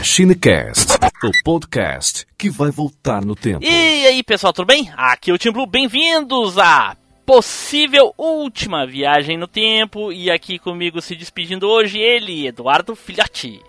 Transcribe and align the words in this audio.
MachineCast, 0.00 0.94
o 1.22 1.30
podcast 1.44 2.26
que 2.38 2.48
vai 2.48 2.70
voltar 2.70 3.22
no 3.22 3.36
tempo. 3.36 3.62
E 3.62 4.06
aí, 4.06 4.22
pessoal, 4.22 4.50
tudo 4.50 4.64
bem? 4.64 4.90
Aqui 4.96 5.30
é 5.30 5.34
o 5.34 5.36
Tim 5.36 5.50
Blue, 5.50 5.66
bem-vindos 5.66 6.56
à 6.56 6.96
possível 7.26 8.14
última 8.16 8.86
viagem 8.86 9.36
no 9.36 9.46
tempo. 9.46 10.10
E 10.10 10.30
aqui 10.30 10.58
comigo 10.58 11.02
se 11.02 11.14
despedindo 11.14 11.68
hoje, 11.68 11.98
ele, 11.98 12.46
Eduardo 12.46 12.96
Filhote. 12.96 13.60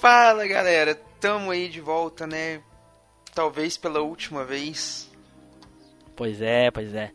Fala, 0.00 0.48
galera, 0.48 0.96
tamo 1.20 1.52
aí 1.52 1.68
de 1.68 1.80
volta, 1.80 2.26
né? 2.26 2.60
Talvez 3.32 3.76
pela 3.76 4.00
última 4.00 4.44
vez. 4.44 5.08
Pois 6.16 6.42
é, 6.42 6.72
pois 6.72 6.92
é. 6.92 7.12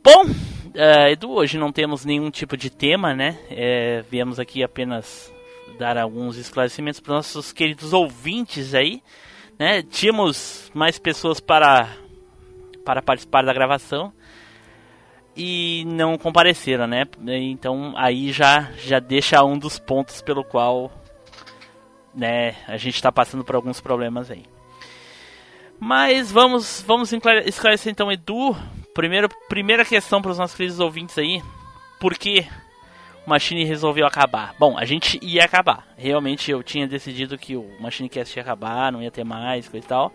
Bom, 0.00 0.26
uh, 0.26 1.08
Edu, 1.10 1.32
hoje 1.32 1.58
não 1.58 1.72
temos 1.72 2.04
nenhum 2.04 2.30
tipo 2.30 2.56
de 2.56 2.70
tema, 2.70 3.16
né? 3.16 3.36
É, 3.50 4.04
viemos 4.08 4.38
aqui 4.38 4.62
apenas 4.62 5.33
dar 5.78 5.98
alguns 5.98 6.36
esclarecimentos 6.36 7.00
para 7.00 7.14
nossos 7.14 7.52
queridos 7.52 7.92
ouvintes 7.92 8.74
aí, 8.74 9.02
né? 9.58 9.82
Tínhamos 9.82 10.70
mais 10.74 10.98
pessoas 10.98 11.40
para 11.40 11.88
para 12.84 13.00
participar 13.00 13.42
da 13.42 13.52
gravação 13.52 14.12
e 15.36 15.84
não 15.86 16.16
compareceram, 16.16 16.86
né? 16.86 17.04
Então 17.26 17.94
aí 17.96 18.32
já 18.32 18.70
já 18.78 18.98
deixa 18.98 19.42
um 19.44 19.58
dos 19.58 19.78
pontos 19.78 20.22
pelo 20.22 20.44
qual 20.44 20.92
né, 22.14 22.54
a 22.68 22.76
gente 22.76 22.94
está 22.94 23.10
passando 23.10 23.44
por 23.44 23.56
alguns 23.56 23.80
problemas 23.80 24.30
aí. 24.30 24.44
Mas 25.80 26.30
vamos 26.30 26.82
vamos 26.86 27.12
esclarecer 27.46 27.90
então, 27.90 28.10
Edu. 28.10 28.56
Primeiro, 28.94 29.28
primeira 29.48 29.84
questão 29.84 30.22
para 30.22 30.30
os 30.30 30.38
nossos 30.38 30.56
queridos 30.56 30.78
ouvintes 30.78 31.18
aí. 31.18 31.42
Por 31.98 32.16
que 32.16 32.46
Machine 33.26 33.64
resolveu 33.64 34.06
acabar? 34.06 34.54
Bom, 34.58 34.76
a 34.78 34.84
gente 34.84 35.18
ia 35.22 35.44
acabar. 35.44 35.86
Realmente 35.96 36.50
eu 36.50 36.62
tinha 36.62 36.86
decidido 36.86 37.38
que 37.38 37.56
o 37.56 37.68
Machine 37.80 38.08
Cast 38.08 38.38
ia 38.38 38.42
acabar, 38.42 38.92
não 38.92 39.02
ia 39.02 39.10
ter 39.10 39.24
mais, 39.24 39.68
coisa 39.68 39.84
e 39.84 39.88
tal. 39.88 40.12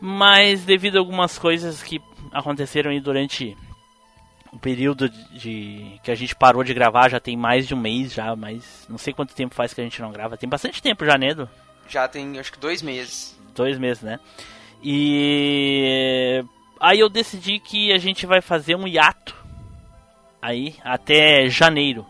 Mas 0.00 0.64
devido 0.64 0.96
a 0.96 0.98
algumas 0.98 1.38
coisas 1.38 1.82
que 1.82 2.00
aconteceram 2.32 2.90
aí 2.90 3.00
durante 3.00 3.56
o 4.52 4.58
período 4.58 5.08
de 5.08 5.98
que 6.02 6.10
a 6.10 6.14
gente 6.14 6.36
parou 6.36 6.62
de 6.62 6.74
gravar, 6.74 7.08
já 7.08 7.18
tem 7.18 7.36
mais 7.36 7.66
de 7.66 7.74
um 7.74 7.80
mês 7.80 8.12
já, 8.12 8.36
mas 8.36 8.86
não 8.88 8.98
sei 8.98 9.12
quanto 9.12 9.34
tempo 9.34 9.54
faz 9.54 9.74
que 9.74 9.80
a 9.80 9.84
gente 9.84 10.00
não 10.00 10.12
grava. 10.12 10.36
Tem 10.36 10.48
bastante 10.48 10.80
tempo 10.82 11.04
já, 11.04 11.18
Nedo? 11.18 11.48
Já 11.88 12.06
tem, 12.06 12.38
acho 12.38 12.52
que 12.52 12.58
dois 12.58 12.82
meses. 12.82 13.38
Dois 13.54 13.78
meses, 13.78 14.02
né? 14.02 14.20
E 14.82 16.44
aí 16.78 17.00
eu 17.00 17.08
decidi 17.08 17.58
que 17.58 17.92
a 17.92 17.98
gente 17.98 18.26
vai 18.26 18.40
fazer 18.40 18.76
um 18.76 18.86
hiato 18.86 19.43
aí 20.44 20.76
até 20.84 21.48
janeiro. 21.48 22.04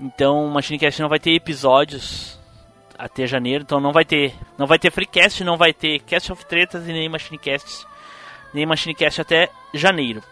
Então 0.00 0.46
o 0.46 0.50
Machinecast 0.50 1.02
não 1.02 1.08
vai 1.08 1.18
ter 1.18 1.34
episódios 1.34 2.40
até 2.96 3.26
janeiro, 3.26 3.62
então 3.62 3.78
não 3.78 3.92
vai 3.92 4.04
ter, 4.04 4.34
não 4.56 4.66
vai 4.66 4.78
ter 4.78 4.90
Freecast, 4.90 5.44
não 5.44 5.56
vai 5.56 5.72
ter 5.72 6.00
Cast 6.00 6.32
of 6.32 6.46
Tretas 6.46 6.88
e 6.88 6.92
nem 6.92 7.08
Machinecast, 7.08 7.86
nem 8.54 8.64
Machinecast 8.64 9.20
até 9.20 9.50
janeiro. 9.74 10.22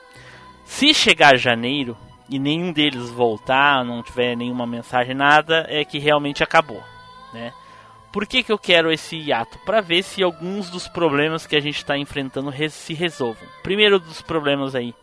Se 0.65 0.95
chegar 0.95 1.37
janeiro 1.37 1.97
e 2.29 2.39
nenhum 2.39 2.73
deles 2.73 3.11
voltar, 3.11 3.85
não 3.85 4.03
tiver 4.03 4.35
nenhuma 4.35 4.67
mensagem 4.67 5.15
nada, 5.15 5.67
é 5.69 5.85
que 5.85 5.99
realmente 5.99 6.43
acabou, 6.43 6.83
né? 7.33 7.53
Por 8.13 8.27
que, 8.27 8.43
que 8.43 8.51
eu 8.51 8.59
quero 8.59 8.91
esse 8.91 9.15
hiato? 9.17 9.59
Para 9.59 9.83
ver 9.83 10.03
se 10.03 10.23
alguns 10.23 10.71
dos 10.71 10.89
problemas 10.89 11.47
que 11.47 11.55
a 11.55 11.61
gente 11.61 11.77
está 11.77 11.99
enfrentando 11.99 12.51
se 12.71 12.95
resolvam. 12.95 13.47
Primeiro 13.63 13.99
dos 14.01 14.23
problemas 14.23 14.75
aí. 14.75 14.95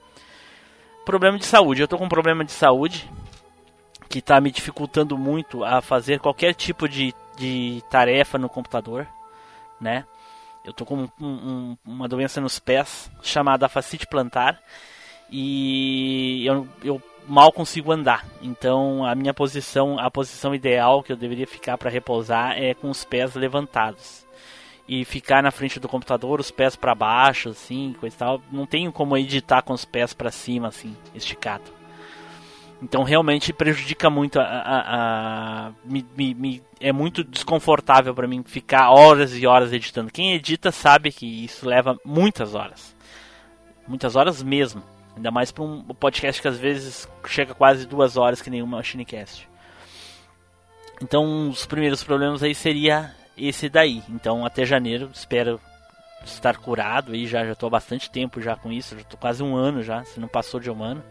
Problema 1.06 1.38
de 1.38 1.46
saúde. 1.46 1.82
Eu 1.82 1.88
tô 1.88 1.98
com 1.98 2.06
um 2.06 2.10
problema 2.10 2.46
de 2.46 2.52
saúde 2.52 3.10
que 4.10 4.20
está 4.20 4.40
me 4.40 4.52
dificultando 4.52 5.18
muito 5.18 5.64
a 5.64 5.82
fazer 5.82 6.20
qualquer 6.20 6.54
tipo 6.54 6.88
de, 6.88 7.14
de 7.36 7.84
tarefa 7.90 8.38
no 8.38 8.48
computador, 8.48 9.08
né? 9.82 10.06
Eu 10.64 10.72
tô 10.72 10.86
com 10.86 11.10
um, 11.20 11.26
um, 11.26 11.78
uma 11.86 12.08
doença 12.08 12.40
nos 12.40 12.58
pés 12.58 13.12
chamada 13.22 13.68
fascite 13.68 14.08
plantar 14.08 14.62
e 15.30 16.46
eu, 16.46 16.68
eu 16.84 17.02
mal 17.28 17.52
consigo 17.52 17.92
andar. 17.92 18.26
Então 18.42 19.06
a 19.06 19.14
minha 19.16 19.34
posição, 19.34 20.00
a 20.00 20.10
posição 20.10 20.56
ideal 20.56 21.04
que 21.04 21.12
eu 21.12 21.18
deveria 21.18 21.48
ficar 21.48 21.78
para 21.78 21.90
repousar 21.90 22.58
é 22.58 22.74
com 22.74 22.90
os 22.90 23.04
pés 23.04 23.36
levantados. 23.36 24.23
E 24.88 25.06
ficar 25.06 25.42
na 25.42 25.52
frente 25.52 25.80
do 25.80 25.88
computador, 25.88 26.40
os 26.40 26.52
pés 26.52 26.76
para 26.76 26.94
baixo, 26.94 27.50
assim, 27.50 27.96
coisa 28.00 28.16
e 28.16 28.20
tal. 28.20 28.42
Não 28.52 28.66
tenho 28.66 28.92
como 28.92 29.18
editar 29.18 29.62
com 29.62 29.74
os 29.74 29.86
pés 29.86 30.14
para 30.14 30.30
cima, 30.30 30.68
assim, 30.68 30.96
esticado. 31.16 31.72
Então 32.84 33.04
realmente 33.04 33.54
prejudica 33.54 34.10
muito 34.10 34.38
a. 34.42 34.44
a, 34.44 35.68
a 35.68 35.72
me, 35.86 36.06
me, 36.18 36.34
me, 36.34 36.64
é 36.82 36.92
muito 36.92 37.24
desconfortável 37.24 38.14
para 38.14 38.28
mim 38.28 38.44
ficar 38.44 38.90
horas 38.90 39.34
e 39.38 39.48
horas 39.48 39.72
editando. 39.72 40.12
Quem 40.12 40.34
edita 40.34 40.70
sabe 40.70 41.10
que 41.10 41.26
isso 41.26 41.66
leva 41.66 41.98
muitas 42.04 42.54
horas. 42.54 42.94
Muitas 43.88 44.18
horas 44.18 44.44
mesmo. 44.44 44.84
Ainda 45.16 45.32
mais 45.32 45.50
para 45.50 45.64
um 45.64 45.82
podcast 45.82 46.42
que 46.42 46.48
às 46.48 46.58
vezes 46.58 47.08
chega 47.28 47.54
quase 47.54 47.88
duas 47.88 48.18
horas 48.18 48.42
que 48.42 48.50
nenhuma 48.50 48.78
Machinecast. 48.78 49.48
Então, 51.02 51.50
dos 51.50 51.66
primeiros 51.66 52.04
problemas 52.04 52.44
aí 52.44 52.54
seria 52.54 53.16
esse 53.38 53.70
daí. 53.70 54.04
Então, 54.10 54.46
até 54.46 54.66
janeiro, 54.66 55.10
espero 55.14 55.60
estar 56.26 56.58
curado 56.58 57.14
aí. 57.14 57.28
Já 57.28 57.46
já 57.46 57.54
estou 57.54 57.68
há 57.68 57.72
bastante 57.72 58.10
tempo 58.10 58.42
já 58.42 58.56
com 58.56 58.72
isso. 58.72 58.96
Já 58.96 59.02
estou 59.02 59.20
quase 59.20 59.44
um 59.44 59.56
ano 59.56 59.84
já, 59.84 60.04
se 60.04 60.20
não 60.20 60.28
passou 60.28 60.60
de 60.60 60.70
um 60.70 60.84
ano. 60.84 61.04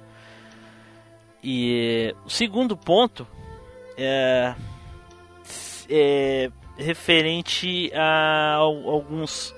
E 1.42 2.14
o 2.24 2.30
segundo 2.30 2.76
ponto 2.76 3.26
é, 3.96 4.54
é 5.90 6.50
referente 6.76 7.90
a 7.94 8.54
alguns 8.54 9.54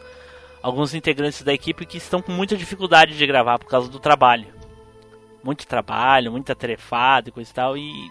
alguns 0.65 0.95
integrantes 0.95 1.43
da 1.43 1.53
equipe 1.53 1.85
que 1.85 1.99
estão 1.99 2.23
com 2.23 2.33
muita 2.33 2.57
dificuldade 2.57 3.19
de 3.19 3.27
gravar 3.27 3.59
por 3.59 3.69
causa 3.69 3.87
do 3.87 4.01
trabalho. 4.01 4.47
Muito 5.43 5.67
trabalho, 5.67 6.33
muita 6.33 6.55
tarefada 6.55 7.29
e 7.29 7.33
coisa 7.33 7.51
e 7.51 7.55
tal. 7.55 7.77
E, 7.77 8.11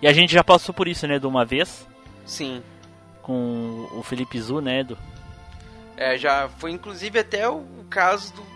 e 0.00 0.08
a 0.08 0.12
gente 0.14 0.32
já 0.32 0.42
passou 0.42 0.74
por 0.74 0.88
isso, 0.88 1.06
né, 1.06 1.18
de 1.18 1.26
uma 1.26 1.44
vez. 1.44 1.86
Sim. 2.24 2.62
Com 3.30 3.88
o 3.92 4.02
Felipe 4.02 4.40
Zu, 4.40 4.60
né. 4.60 4.84
É, 5.96 6.18
já 6.18 6.48
foi 6.58 6.72
inclusive 6.72 7.18
até 7.18 7.48
o 7.48 7.64
caso 7.88 8.32
do... 8.34 8.50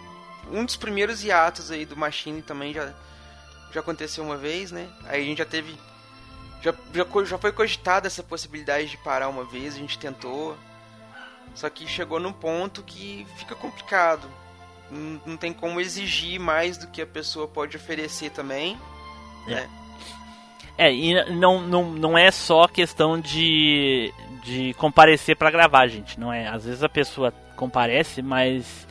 Um 0.51 0.65
dos 0.65 0.77
primeiros 0.77 1.23
hiatos 1.23 1.71
aí 1.71 1.87
do 1.87 1.97
Machine 1.97 2.43
também 2.43 2.75
já, 2.75 2.93
já 3.73 3.81
aconteceu 3.81 4.25
uma 4.25 4.37
vez, 4.37 4.73
né? 4.73 4.89
Aí 5.05 5.23
a 5.23 5.25
gente 5.25 5.39
já 5.39 5.45
teve... 5.45 5.79
Já, 6.61 6.75
já, 6.93 7.25
já 7.25 7.39
foi 7.39 7.53
cogitada 7.53 8.07
essa 8.07 8.23
possibilidade 8.23 8.89
de 8.89 8.97
parar 8.99 9.29
uma 9.29 9.45
vez, 9.45 9.75
a 9.75 9.79
gente 9.79 9.99
tentou 9.99 10.57
só 11.55 11.71
que 11.71 11.87
chegou 11.87 12.19
num 12.19 12.33
ponto 12.33 12.83
que 12.83 13.27
fica 13.37 13.55
complicado. 13.55 14.29
Não, 14.91 15.21
não 15.25 15.37
tem 15.37 15.53
como 15.53 15.81
exigir 15.81 16.41
mais 16.41 16.77
do 16.77 16.89
que 16.89 17.01
a 17.01 17.07
pessoa 17.07 17.47
pode 17.47 17.77
oferecer 17.77 18.31
também. 18.31 18.79
É. 19.47 19.55
Né? 19.55 19.71
É, 20.77 20.93
e 20.93 21.15
não, 21.33 21.61
não, 21.61 21.91
não 21.91 22.19
é 22.19 22.31
só 22.31 22.67
questão 22.67 23.19
de, 23.19 24.13
de 24.43 24.75
comparecer 24.75 25.37
para 25.37 25.51
gravar, 25.51 25.87
gente. 25.87 26.19
Não 26.19 26.33
é. 26.33 26.49
Às 26.49 26.65
vezes 26.65 26.83
a 26.83 26.89
pessoa 26.89 27.33
comparece, 27.57 28.21
mas 28.21 28.87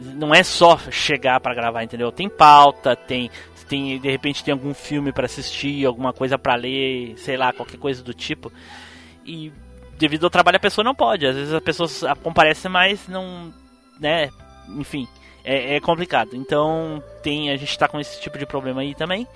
não 0.00 0.34
é 0.34 0.42
só 0.42 0.78
chegar 0.90 1.40
para 1.40 1.54
gravar, 1.54 1.82
entendeu? 1.82 2.12
Tem 2.12 2.28
pauta, 2.28 2.94
tem, 2.94 3.30
tem 3.68 3.98
de 3.98 4.10
repente 4.10 4.44
tem 4.44 4.52
algum 4.52 4.74
filme 4.74 5.12
para 5.12 5.26
assistir, 5.26 5.86
alguma 5.86 6.12
coisa 6.12 6.38
para 6.38 6.54
ler, 6.54 7.14
sei 7.16 7.36
lá, 7.36 7.52
qualquer 7.52 7.78
coisa 7.78 8.02
do 8.02 8.12
tipo. 8.12 8.52
E 9.24 9.52
devido 9.98 10.24
ao 10.24 10.30
trabalho 10.30 10.56
a 10.56 10.60
pessoa 10.60 10.84
não 10.84 10.94
pode. 10.94 11.26
Às 11.26 11.36
vezes 11.36 11.54
a 11.54 11.60
pessoa 11.60 11.88
comparece, 12.16 12.68
mas 12.68 13.08
não, 13.08 13.52
né? 13.98 14.30
Enfim, 14.68 15.08
é, 15.44 15.76
é 15.76 15.80
complicado. 15.80 16.34
Então 16.34 17.02
tem 17.22 17.50
a 17.50 17.56
gente 17.56 17.70
está 17.70 17.88
com 17.88 18.00
esse 18.00 18.20
tipo 18.20 18.38
de 18.38 18.46
problema 18.46 18.82
aí 18.82 18.94
também. 18.94 19.26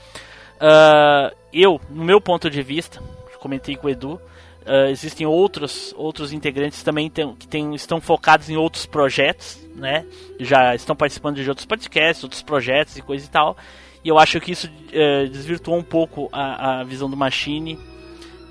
Uh, 0.58 1.34
eu, 1.52 1.80
no 1.88 2.04
meu 2.04 2.20
ponto 2.20 2.50
de 2.50 2.62
vista, 2.62 3.00
comentei 3.38 3.76
com 3.76 3.86
o 3.86 3.90
Edu, 3.90 4.14
uh, 4.14 4.90
existem 4.90 5.26
outros 5.26 5.94
outros 5.96 6.32
integrantes 6.32 6.82
também 6.82 7.08
tem, 7.08 7.34
que 7.36 7.46
tem, 7.46 7.74
estão 7.74 8.00
focados 8.00 8.50
em 8.50 8.56
outros 8.56 8.84
projetos, 8.84 9.58
né? 9.74 10.04
Já 10.40 10.74
estão 10.74 10.94
participando 10.94 11.36
de 11.36 11.48
outros 11.48 11.66
podcasts, 11.66 12.24
outros 12.24 12.42
projetos 12.42 12.96
e 12.96 13.02
coisa 13.02 13.24
e 13.24 13.28
tal. 13.28 13.56
E 14.04 14.08
eu 14.08 14.18
acho 14.18 14.40
que 14.40 14.52
isso 14.52 14.68
uh, 14.68 15.28
desvirtuou 15.28 15.78
um 15.78 15.82
pouco 15.82 16.28
a, 16.32 16.80
a 16.80 16.84
visão 16.84 17.08
do 17.08 17.16
Machine 17.16 17.78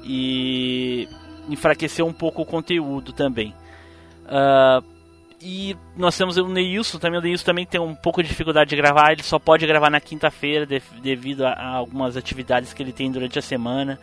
e 0.04 1.07
enfraqueceu 1.50 2.06
um 2.06 2.13
pouco 2.13 2.42
o 2.42 2.45
conteúdo 2.45 3.13
também. 3.13 3.54
Uh, 4.25 4.96
e 5.39 5.77
nós 5.95 6.17
temos 6.17 6.37
o 6.37 6.47
Neilson 6.47 6.97
também. 6.97 7.19
O 7.19 7.21
Neilson 7.21 7.45
também 7.45 7.65
tem 7.65 7.79
um 7.79 7.93
pouco 7.93 8.23
de 8.23 8.29
dificuldade 8.29 8.69
de 8.69 8.75
gravar. 8.75 9.11
Ele 9.11 9.23
só 9.23 9.37
pode 9.37 9.67
gravar 9.67 9.89
na 9.89 9.99
quinta-feira 9.99 10.65
de, 10.65 10.81
devido 11.01 11.45
a, 11.45 11.51
a, 11.51 11.75
algumas 11.75 12.17
atividades 12.17 12.73
que 12.73 12.81
ele 12.81 12.91
tem 12.91 13.11
durante 13.11 13.37
a 13.37 13.41
semana. 13.41 13.99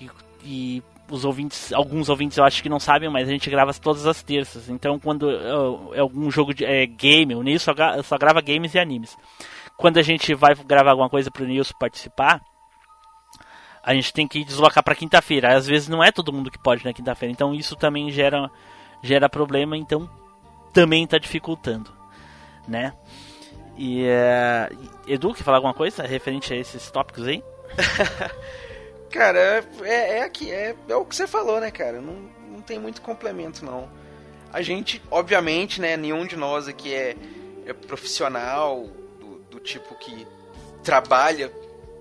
E, 0.00 0.10
e, 0.44 0.82
os 1.08 1.24
ouvintes, 1.24 1.72
alguns 1.72 2.08
ouvintes 2.08 2.38
eu 2.38 2.44
acho 2.44 2.62
que 2.62 2.68
não 2.68 2.80
sabem, 2.80 3.08
mas 3.10 3.28
a 3.28 3.32
gente 3.32 3.48
grava 3.48 3.72
todas 3.74 4.06
as 4.06 4.22
terças. 4.22 4.68
Então 4.68 4.98
quando 4.98 5.30
é, 5.30 5.98
é 5.98 6.00
algum 6.00 6.30
jogo 6.30 6.52
de 6.52 6.64
é, 6.64 6.84
game, 6.86 7.34
o 7.34 7.42
Neilson 7.42 7.74
só, 7.76 8.02
só 8.02 8.18
grava 8.18 8.40
games 8.40 8.74
e 8.74 8.78
animes. 8.78 9.16
Quando 9.76 9.98
a 9.98 10.02
gente 10.02 10.34
vai 10.34 10.54
gravar 10.54 10.90
alguma 10.90 11.08
coisa 11.08 11.30
para 11.30 11.44
o 11.44 11.46
Neilson 11.46 11.74
participar, 11.78 12.40
a 13.84 13.94
gente 13.94 14.12
tem 14.12 14.26
que 14.26 14.44
deslocar 14.44 14.82
para 14.82 14.96
quinta-feira. 14.96 15.56
Às 15.56 15.66
vezes 15.66 15.88
não 15.88 16.02
é 16.02 16.10
todo 16.10 16.32
mundo 16.32 16.50
que 16.50 16.58
pode 16.58 16.84
na 16.84 16.92
quinta-feira, 16.92 17.32
então 17.32 17.54
isso 17.54 17.76
também 17.76 18.10
gera, 18.10 18.50
gera 19.02 19.28
problema, 19.28 19.76
então 19.76 20.08
também 20.72 21.04
está 21.04 21.18
dificultando, 21.18 21.90
né? 22.66 22.94
E 23.76 24.04
uh, 24.04 24.90
Edu, 25.06 25.34
quer 25.34 25.42
falar 25.42 25.58
alguma 25.58 25.74
coisa 25.74 26.02
referente 26.02 26.52
a 26.52 26.56
esses 26.56 26.90
tópicos 26.90 27.26
aí? 27.26 27.42
cara, 29.10 29.38
é, 29.38 29.64
é, 29.82 30.18
é, 30.18 30.22
aqui, 30.22 30.50
é, 30.50 30.74
é 30.88 30.96
o 30.96 31.04
que 31.04 31.16
você 31.16 31.26
falou, 31.26 31.60
né, 31.60 31.70
cara? 31.70 32.00
Não, 32.00 32.14
não 32.50 32.60
tem 32.60 32.78
muito 32.78 33.00
complemento, 33.00 33.64
não. 33.64 33.88
A 34.52 34.60
gente, 34.60 35.02
obviamente, 35.10 35.80
né, 35.80 35.96
nenhum 35.96 36.26
de 36.26 36.36
nós 36.36 36.68
aqui 36.68 36.92
é, 36.92 37.16
é 37.64 37.72
profissional 37.72 38.86
do, 39.18 39.38
do 39.50 39.60
tipo 39.60 39.94
que 39.94 40.26
trabalha 40.82 41.50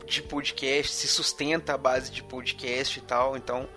de 0.05 0.21
podcast, 0.21 0.91
se 0.91 1.07
sustenta 1.07 1.73
à 1.73 1.77
base 1.77 2.11
de 2.11 2.21
podcast 2.21 2.99
e 2.99 3.01
tal, 3.01 3.37
então 3.37 3.69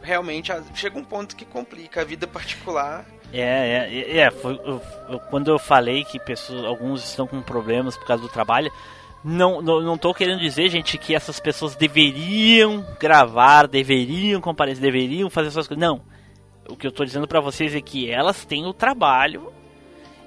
realmente 0.00 0.50
chega 0.74 0.98
um 0.98 1.04
ponto 1.04 1.36
que 1.36 1.44
complica 1.44 2.00
a 2.00 2.04
vida 2.04 2.26
particular. 2.26 3.06
É, 3.32 3.88
é, 3.90 4.18
é 4.18 4.30
foi, 4.30 4.60
eu, 4.64 4.80
eu, 5.08 5.18
quando 5.30 5.50
eu 5.50 5.58
falei 5.58 6.04
que 6.04 6.18
pessoas, 6.18 6.64
alguns 6.64 7.04
estão 7.04 7.26
com 7.26 7.40
problemas 7.40 7.96
por 7.96 8.06
causa 8.06 8.22
do 8.22 8.28
trabalho, 8.28 8.70
não, 9.24 9.62
não, 9.62 9.80
não 9.80 9.96
tô 9.96 10.12
querendo 10.12 10.40
dizer, 10.40 10.68
gente, 10.68 10.98
que 10.98 11.14
essas 11.14 11.38
pessoas 11.38 11.76
deveriam 11.76 12.84
gravar, 12.98 13.68
deveriam 13.68 14.40
comparecer, 14.40 14.82
deveriam 14.82 15.30
fazer 15.30 15.48
essas 15.48 15.68
coisas. 15.68 15.80
Não. 15.80 16.02
O 16.68 16.76
que 16.76 16.86
eu 16.86 16.92
tô 16.92 17.04
dizendo 17.04 17.26
para 17.26 17.40
vocês 17.40 17.74
é 17.74 17.80
que 17.80 18.10
elas 18.10 18.44
têm 18.44 18.66
o 18.66 18.72
trabalho 18.72 19.52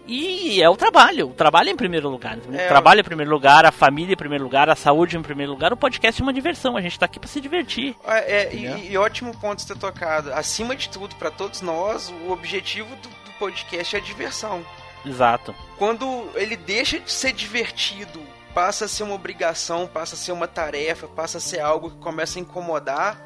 e 0.07 0.61
é 0.61 0.69
o 0.69 0.75
trabalho. 0.75 1.29
O 1.29 1.33
trabalho 1.33 1.69
é 1.69 1.71
em 1.71 1.75
primeiro 1.75 2.09
lugar. 2.09 2.37
É, 2.53 2.65
o 2.65 2.67
trabalho 2.67 2.99
é 2.99 3.01
em 3.01 3.05
primeiro 3.05 3.31
lugar, 3.31 3.65
a 3.65 3.71
família 3.71 4.13
em 4.13 4.17
primeiro 4.17 4.43
lugar, 4.43 4.69
a 4.69 4.75
saúde 4.75 5.17
em 5.17 5.21
primeiro 5.21 5.51
lugar. 5.51 5.73
O 5.73 5.77
podcast 5.77 6.21
é 6.21 6.23
uma 6.23 6.33
diversão. 6.33 6.77
A 6.77 6.81
gente 6.81 6.99
tá 6.99 7.05
aqui 7.05 7.19
para 7.19 7.27
se 7.27 7.41
divertir. 7.41 7.95
É, 8.05 8.43
é 8.43 8.53
e, 8.53 8.91
e, 8.91 8.97
ótimo 8.97 9.35
ponto 9.37 9.65
ter 9.65 9.77
tocado. 9.77 10.33
Acima 10.33 10.75
de 10.75 10.89
tudo, 10.89 11.15
para 11.15 11.31
todos 11.31 11.61
nós, 11.61 12.09
o 12.25 12.31
objetivo 12.31 12.95
do, 12.97 13.09
do 13.09 13.31
podcast 13.39 13.95
é 13.95 13.99
a 13.99 14.01
diversão. 14.01 14.65
Exato. 15.05 15.55
Quando 15.77 16.29
ele 16.35 16.55
deixa 16.55 16.99
de 16.99 17.11
ser 17.11 17.33
divertido, 17.33 18.21
passa 18.53 18.85
a 18.85 18.87
ser 18.87 19.03
uma 19.03 19.15
obrigação, 19.15 19.87
passa 19.87 20.15
a 20.15 20.17
ser 20.17 20.31
uma 20.31 20.47
tarefa, 20.47 21.07
passa 21.07 21.37
a 21.39 21.41
ser 21.41 21.59
algo 21.59 21.91
que 21.91 21.97
começa 21.97 22.39
a 22.39 22.41
incomodar, 22.41 23.19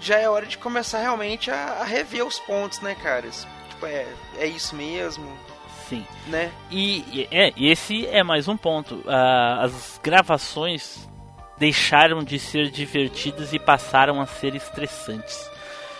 já 0.00 0.18
é 0.18 0.28
hora 0.28 0.46
de 0.46 0.58
começar 0.58 0.98
realmente 0.98 1.50
a, 1.50 1.78
a 1.80 1.84
rever 1.84 2.26
os 2.26 2.38
pontos, 2.40 2.80
né, 2.80 2.94
caras? 2.94 3.46
Tipo, 3.70 3.86
é, 3.86 4.06
é 4.38 4.46
isso 4.46 4.74
mesmo 4.74 5.36
Sim. 5.88 6.04
Né? 6.26 6.50
E, 6.70 7.04
e 7.12 7.28
é, 7.30 7.52
esse 7.56 8.06
é 8.06 8.22
mais 8.22 8.48
um 8.48 8.56
ponto. 8.56 8.96
Uh, 8.96 9.60
as 9.60 10.00
gravações 10.02 11.08
deixaram 11.58 12.22
de 12.22 12.38
ser 12.38 12.70
divertidas 12.70 13.52
e 13.52 13.58
passaram 13.58 14.20
a 14.20 14.26
ser 14.26 14.54
estressantes. 14.54 15.50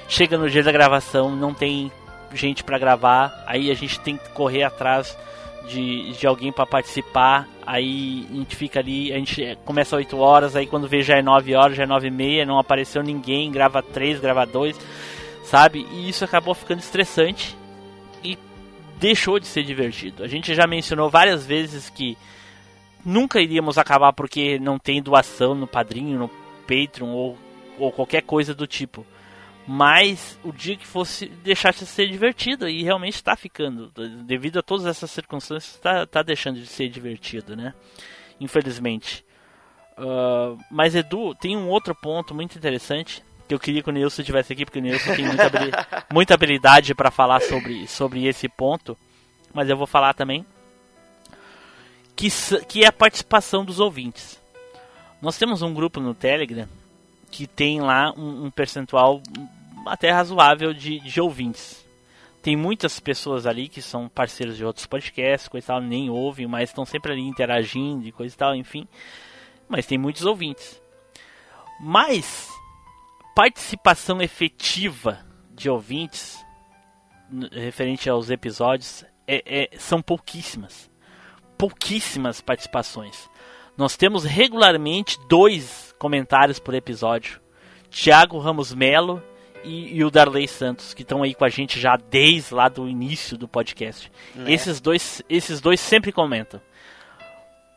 Chega 0.08 0.36
no 0.36 0.48
dia 0.48 0.62
da 0.62 0.72
gravação, 0.72 1.34
não 1.34 1.54
tem 1.54 1.90
gente 2.34 2.64
para 2.64 2.78
gravar, 2.78 3.44
aí 3.46 3.70
a 3.70 3.74
gente 3.74 4.00
tem 4.00 4.16
que 4.16 4.28
correr 4.30 4.64
atrás 4.64 5.16
de, 5.68 6.12
de 6.12 6.26
alguém 6.26 6.52
para 6.52 6.66
participar. 6.66 7.48
Aí 7.64 8.26
a 8.30 8.34
gente 8.34 8.56
fica 8.56 8.80
ali, 8.80 9.12
a 9.12 9.18
gente 9.18 9.58
começa 9.64 9.96
8 9.96 10.18
horas, 10.18 10.56
aí 10.56 10.66
quando 10.66 10.88
vê 10.88 11.02
já 11.02 11.16
é 11.16 11.22
9 11.22 11.54
horas, 11.54 11.76
já 11.76 11.84
é 11.84 11.86
9 11.86 12.08
e 12.08 12.10
meia, 12.10 12.44
não 12.44 12.58
apareceu 12.58 13.02
ninguém, 13.02 13.50
grava 13.52 13.82
3, 13.82 14.20
grava 14.20 14.44
2, 14.44 14.78
sabe? 15.44 15.86
E 15.92 16.08
isso 16.08 16.24
acabou 16.24 16.54
ficando 16.54 16.80
estressante 16.80 17.56
deixou 19.02 19.40
de 19.40 19.48
ser 19.48 19.64
divertido. 19.64 20.22
A 20.22 20.28
gente 20.28 20.54
já 20.54 20.64
mencionou 20.64 21.10
várias 21.10 21.44
vezes 21.44 21.90
que 21.90 22.16
nunca 23.04 23.40
iríamos 23.40 23.76
acabar 23.76 24.12
porque 24.12 24.60
não 24.60 24.78
tem 24.78 25.02
doação 25.02 25.56
no 25.56 25.66
padrinho, 25.66 26.20
no 26.20 26.28
Patreon 26.68 27.08
ou, 27.08 27.36
ou 27.80 27.90
qualquer 27.90 28.22
coisa 28.22 28.54
do 28.54 28.64
tipo. 28.64 29.04
Mas 29.66 30.38
o 30.44 30.52
dia 30.52 30.76
que 30.76 30.86
fosse 30.86 31.26
deixar 31.26 31.72
de 31.72 31.84
ser 31.84 32.08
divertido, 32.08 32.68
e 32.68 32.84
realmente 32.84 33.14
está 33.14 33.34
ficando, 33.34 33.92
devido 34.24 34.60
a 34.60 34.62
todas 34.62 34.86
essas 34.86 35.10
circunstâncias, 35.10 35.74
está 35.74 36.06
tá 36.06 36.22
deixando 36.22 36.60
de 36.60 36.66
ser 36.66 36.88
divertido, 36.88 37.56
né? 37.56 37.74
Infelizmente. 38.40 39.24
Uh, 39.98 40.56
mas 40.70 40.94
Edu, 40.94 41.34
tem 41.34 41.56
um 41.56 41.68
outro 41.68 41.94
ponto 41.94 42.34
muito 42.34 42.56
interessante 42.56 43.22
que 43.52 43.54
eu 43.54 43.60
queria 43.60 43.82
que 43.82 43.90
o 43.90 43.92
Nilson 43.92 44.22
estivesse 44.22 44.52
aqui, 44.52 44.64
porque 44.64 44.78
o 44.78 44.82
Nilson 44.82 45.14
tem 45.14 45.26
muita, 45.26 45.46
habilidade, 45.46 45.86
muita 46.12 46.34
habilidade 46.34 46.94
para 46.94 47.10
falar 47.10 47.40
sobre, 47.40 47.86
sobre 47.86 48.26
esse 48.26 48.48
ponto, 48.48 48.96
mas 49.52 49.68
eu 49.68 49.76
vou 49.76 49.86
falar 49.86 50.14
também, 50.14 50.46
que, 52.16 52.28
que 52.66 52.84
é 52.84 52.88
a 52.88 52.92
participação 52.92 53.64
dos 53.64 53.78
ouvintes. 53.78 54.40
Nós 55.20 55.36
temos 55.38 55.62
um 55.62 55.74
grupo 55.74 56.00
no 56.00 56.14
Telegram 56.14 56.68
que 57.30 57.46
tem 57.46 57.80
lá 57.80 58.12
um, 58.16 58.46
um 58.46 58.50
percentual 58.50 59.22
até 59.86 60.10
razoável 60.10 60.72
de, 60.72 61.00
de 61.00 61.20
ouvintes. 61.20 61.82
Tem 62.42 62.56
muitas 62.56 62.98
pessoas 62.98 63.46
ali 63.46 63.68
que 63.68 63.80
são 63.80 64.08
parceiros 64.08 64.56
de 64.56 64.64
outros 64.64 64.86
podcasts, 64.86 65.48
coisa 65.48 65.64
e 65.64 65.68
tal, 65.68 65.80
nem 65.80 66.10
ouvem, 66.10 66.46
mas 66.46 66.70
estão 66.70 66.84
sempre 66.84 67.12
ali 67.12 67.22
interagindo 67.22 68.06
e 68.06 68.12
coisa 68.12 68.34
e 68.34 68.38
tal, 68.38 68.54
enfim. 68.54 68.86
Mas 69.68 69.86
tem 69.86 69.96
muitos 69.96 70.24
ouvintes. 70.24 70.80
Mas 71.80 72.50
participação 73.34 74.20
efetiva 74.20 75.20
de 75.52 75.68
ouvintes 75.68 76.44
referente 77.52 78.10
aos 78.10 78.30
episódios 78.30 79.04
é, 79.26 79.70
é, 79.72 79.78
são 79.78 80.02
pouquíssimas. 80.02 80.90
Pouquíssimas 81.56 82.40
participações. 82.40 83.30
Nós 83.76 83.96
temos 83.96 84.24
regularmente 84.24 85.18
dois 85.28 85.94
comentários 85.98 86.58
por 86.58 86.74
episódio. 86.74 87.40
Tiago 87.88 88.38
Ramos 88.38 88.74
Melo 88.74 89.22
e, 89.64 89.96
e, 89.96 90.04
o 90.04 90.10
Darley 90.10 90.48
Santos, 90.48 90.92
que 90.92 91.02
estão 91.02 91.22
aí 91.22 91.34
com 91.34 91.44
a 91.44 91.48
gente 91.48 91.78
já 91.78 91.96
desde 91.96 92.54
lá 92.54 92.68
do 92.68 92.88
início 92.88 93.38
do 93.38 93.46
podcast. 93.46 94.10
É. 94.36 94.52
Esses, 94.52 94.80
dois, 94.80 95.22
esses 95.28 95.60
dois 95.60 95.80
sempre 95.80 96.12
comentam 96.12 96.60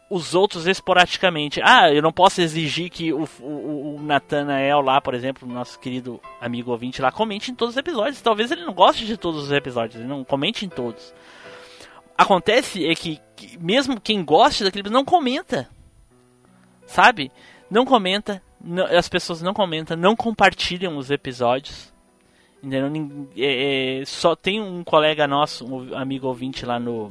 os 0.10 0.36
outros 0.36 0.68
esporadicamente. 0.68 1.60
Ah, 1.64 1.92
eu 1.92 2.02
não 2.02 2.12
posso 2.12 2.42
exigir 2.42 2.90
que 2.90 3.12
o, 3.12 3.28
o, 3.40 3.96
o 3.96 4.02
Nathanael 4.02 4.82
lá, 4.82 5.02
por 5.02 5.14
exemplo, 5.14 5.48
nosso 5.48 5.80
querido 5.80 6.20
amigo 6.40 6.72
ouvinte 6.72 7.02
lá, 7.02 7.12
comente 7.12 7.52
em 7.52 7.56
todos 7.56 7.76
os 7.76 7.80
episódios. 7.80 8.22
Talvez 8.22 8.52
ele 8.52 8.66
não 8.66 8.74
goste 8.74 9.06
de 9.06 9.18
todos 9.18 9.44
os 9.44 9.52
episódios, 9.52 10.00
ele 10.00 10.08
não 10.08 10.24
comente 10.24 10.66
em 10.66 10.70
todos. 10.70 11.14
Acontece 12.18 12.86
é 12.86 12.96
que, 12.96 13.20
que 13.36 13.58
mesmo 13.58 14.00
quem 14.00 14.24
gosta 14.24 14.64
daquele 14.64 14.90
não 14.90 15.04
comenta. 15.04 15.68
Sabe? 16.86 17.32
Não 17.70 17.84
comenta, 17.84 18.42
não, 18.62 18.86
as 18.86 19.10
pessoas 19.10 19.42
não 19.42 19.54
comentam, 19.54 19.98
não 19.98 20.16
compartilham 20.16 20.98
os 20.98 21.10
episódios. 21.10 21.94
Entendeu? 22.64 23.30
É, 23.38 24.02
é, 24.02 24.06
só 24.06 24.36
tem 24.36 24.62
um 24.62 24.84
colega 24.84 25.28
nosso, 25.28 25.66
um 25.66 25.96
amigo 25.96 26.28
ouvinte 26.28 26.66
lá 26.66 26.80
no, 26.80 27.08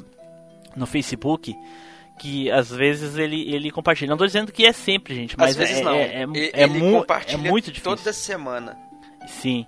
no 0.75 0.87
Facebook, 0.87 1.55
que 2.19 2.51
às 2.51 2.71
vezes 2.71 3.17
ele, 3.17 3.53
ele 3.53 3.71
compartilha. 3.71 4.09
Não 4.09 4.15
estou 4.15 4.27
dizendo 4.27 4.53
que 4.53 4.65
é 4.65 4.73
sempre, 4.73 5.15
gente, 5.15 5.37
mas 5.37 5.59
é, 5.59 5.83
não. 5.83 5.93
é, 5.93 6.23
é, 6.23 6.63
é, 6.63 6.67
mu 6.67 7.05
é 7.27 7.37
muito 7.37 7.71
difícil. 7.71 7.97
Toda 7.97 8.13
semana. 8.13 8.77
Sim. 9.27 9.67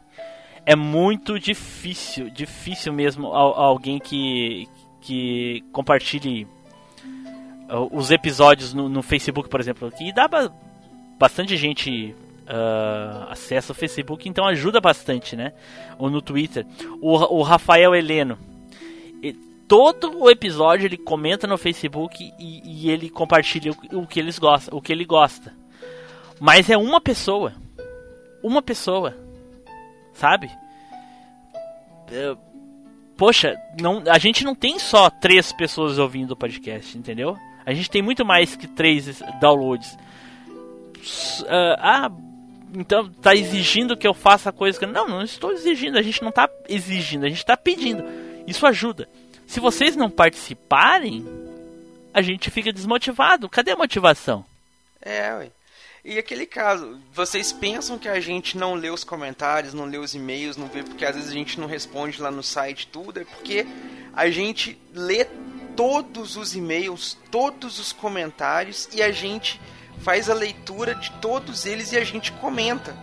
É 0.64 0.74
muito 0.74 1.38
difícil, 1.38 2.28
difícil 2.28 2.92
mesmo 2.92 3.28
alguém 3.28 4.00
que, 4.00 4.66
que 5.00 5.62
compartilhe 5.72 6.46
uh, 7.70 7.88
os 7.96 8.10
episódios 8.10 8.74
no, 8.74 8.88
no 8.88 9.00
Facebook, 9.00 9.48
por 9.48 9.60
exemplo, 9.60 9.90
que 9.92 10.12
dá 10.12 10.28
bastante 11.16 11.56
gente 11.56 12.16
uh, 12.46 13.30
acesso 13.30 13.72
ao 13.72 13.76
Facebook, 13.76 14.28
então 14.28 14.44
ajuda 14.44 14.80
bastante, 14.80 15.36
né? 15.36 15.52
Ou 15.98 16.10
no 16.10 16.20
Twitter. 16.20 16.66
O, 17.00 17.12
o 17.38 17.42
Rafael 17.42 17.94
Heleno, 17.94 18.36
todo 19.68 20.18
o 20.18 20.30
episódio 20.30 20.86
ele 20.86 20.96
comenta 20.96 21.46
no 21.46 21.58
Facebook 21.58 22.32
e, 22.38 22.62
e 22.64 22.90
ele 22.90 23.10
compartilha 23.10 23.72
o, 23.72 24.00
o, 24.00 24.06
que 24.06 24.18
eles 24.18 24.38
gostam, 24.38 24.76
o 24.76 24.80
que 24.80 24.92
ele 24.92 25.04
gosta. 25.04 25.52
Mas 26.40 26.68
é 26.70 26.76
uma 26.76 27.00
pessoa, 27.00 27.54
uma 28.42 28.62
pessoa, 28.62 29.16
sabe? 30.12 30.50
É, 32.10 32.36
poxa, 33.16 33.56
não, 33.80 34.02
a 34.06 34.18
gente 34.18 34.44
não 34.44 34.54
tem 34.54 34.78
só 34.78 35.10
três 35.10 35.52
pessoas 35.52 35.98
ouvindo 35.98 36.32
o 36.32 36.36
podcast, 36.36 36.96
entendeu? 36.96 37.36
A 37.64 37.72
gente 37.72 37.90
tem 37.90 38.02
muito 38.02 38.24
mais 38.24 38.54
que 38.54 38.68
três 38.68 39.20
downloads. 39.40 39.94
Uh, 41.42 41.76
ah, 41.78 42.10
então 42.74 43.08
tá 43.10 43.34
exigindo 43.34 43.96
que 43.96 44.06
eu 44.06 44.14
faça 44.14 44.52
coisa 44.52 44.78
que 44.78 44.86
não, 44.86 45.08
não 45.08 45.22
estou 45.22 45.52
exigindo. 45.52 45.98
A 45.98 46.02
gente 46.02 46.22
não 46.22 46.30
tá 46.30 46.48
exigindo, 46.68 47.24
a 47.24 47.28
gente 47.28 47.38
está 47.38 47.56
pedindo. 47.56 48.04
Isso 48.46 48.64
ajuda. 48.66 49.08
Se 49.46 49.60
vocês 49.60 49.96
não 49.96 50.10
participarem, 50.10 51.24
a 52.12 52.20
gente 52.20 52.50
fica 52.50 52.72
desmotivado. 52.72 53.48
Cadê 53.48 53.72
a 53.72 53.76
motivação? 53.76 54.44
É, 55.00 55.32
ué. 55.34 55.50
E 56.04 56.18
aquele 56.18 56.46
caso, 56.46 57.00
vocês 57.12 57.52
pensam 57.52 57.98
que 57.98 58.08
a 58.08 58.20
gente 58.20 58.56
não 58.56 58.74
lê 58.74 58.90
os 58.90 59.02
comentários, 59.02 59.74
não 59.74 59.86
lê 59.86 59.98
os 59.98 60.14
e-mails, 60.14 60.56
não 60.56 60.68
vê 60.68 60.84
porque 60.84 61.04
às 61.04 61.16
vezes 61.16 61.30
a 61.30 61.34
gente 61.34 61.58
não 61.58 61.66
responde 61.66 62.22
lá 62.22 62.30
no 62.30 62.44
site 62.44 62.86
tudo, 62.86 63.20
é 63.20 63.24
porque 63.24 63.66
a 64.14 64.30
gente 64.30 64.78
lê 64.94 65.26
todos 65.74 66.36
os 66.36 66.54
e-mails, 66.54 67.18
todos 67.28 67.80
os 67.80 67.92
comentários 67.92 68.88
e 68.92 69.02
a 69.02 69.10
gente 69.10 69.60
faz 69.98 70.30
a 70.30 70.34
leitura 70.34 70.94
de 70.94 71.10
todos 71.20 71.66
eles 71.66 71.90
e 71.90 71.98
a 71.98 72.04
gente 72.04 72.30
comenta. 72.32 72.96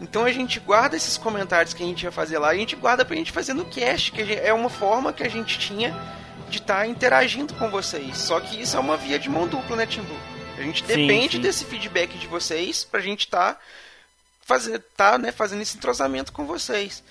Então 0.00 0.24
a 0.24 0.32
gente 0.32 0.58
guarda 0.58 0.96
esses 0.96 1.18
comentários 1.18 1.74
que 1.74 1.82
a 1.82 1.86
gente 1.86 2.02
ia 2.02 2.12
fazer 2.12 2.38
lá, 2.38 2.48
a 2.48 2.54
gente 2.54 2.74
guarda 2.74 3.04
pra 3.04 3.16
gente 3.16 3.32
fazer 3.32 3.52
no 3.52 3.66
cast, 3.66 4.10
que 4.12 4.32
é 4.32 4.52
uma 4.52 4.70
forma 4.70 5.12
que 5.12 5.22
a 5.22 5.28
gente 5.28 5.58
tinha 5.58 5.94
de 6.48 6.58
estar 6.58 6.78
tá 6.78 6.86
interagindo 6.86 7.54
com 7.54 7.70
vocês. 7.70 8.16
Só 8.16 8.40
que 8.40 8.60
isso 8.60 8.76
é 8.76 8.80
uma 8.80 8.96
via 8.96 9.18
de 9.18 9.28
mão 9.28 9.46
dupla, 9.46 9.76
né, 9.76 9.86
Timbu? 9.86 10.16
A 10.58 10.62
gente 10.62 10.82
depende 10.84 11.32
sim, 11.32 11.36
sim. 11.36 11.40
desse 11.40 11.64
feedback 11.64 12.18
de 12.18 12.26
vocês 12.26 12.82
pra 12.84 13.00
gente 13.00 13.20
estar 13.20 13.54
tá 13.54 13.60
fazer, 14.50 14.80
tá, 14.96 15.16
né, 15.16 15.30
fazendo 15.30 15.62
esse 15.62 15.76
entrosamento 15.76 16.32
com 16.32 16.44
vocês. 16.44 17.04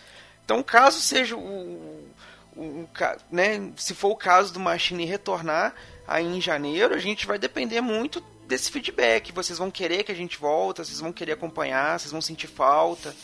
Então, 0.43 0.61
caso 0.61 0.99
seja 0.99 1.37
o, 1.37 1.39
o, 1.39 2.63
o 2.63 2.89
né, 3.31 3.71
se 3.77 3.93
for 3.93 4.09
o 4.09 4.15
caso 4.15 4.51
do 4.51 4.59
Machine 4.59 5.05
retornar 5.05 5.73
aí 6.07 6.25
em 6.25 6.41
janeiro, 6.41 6.93
a 6.93 6.97
gente 6.97 7.25
vai 7.25 7.39
depender 7.39 7.79
muito 7.79 8.21
desse 8.49 8.71
feedback. 8.71 9.31
Vocês 9.31 9.59
vão 9.59 9.69
querer 9.69 10.03
que 10.03 10.11
a 10.11 10.15
gente 10.15 10.37
volta, 10.37 10.83
vocês 10.83 10.99
vão 10.99 11.13
querer 11.13 11.33
acompanhar, 11.33 11.99
vocês 11.99 12.11
vão 12.11 12.19
sentir 12.19 12.47
falta, 12.47 13.15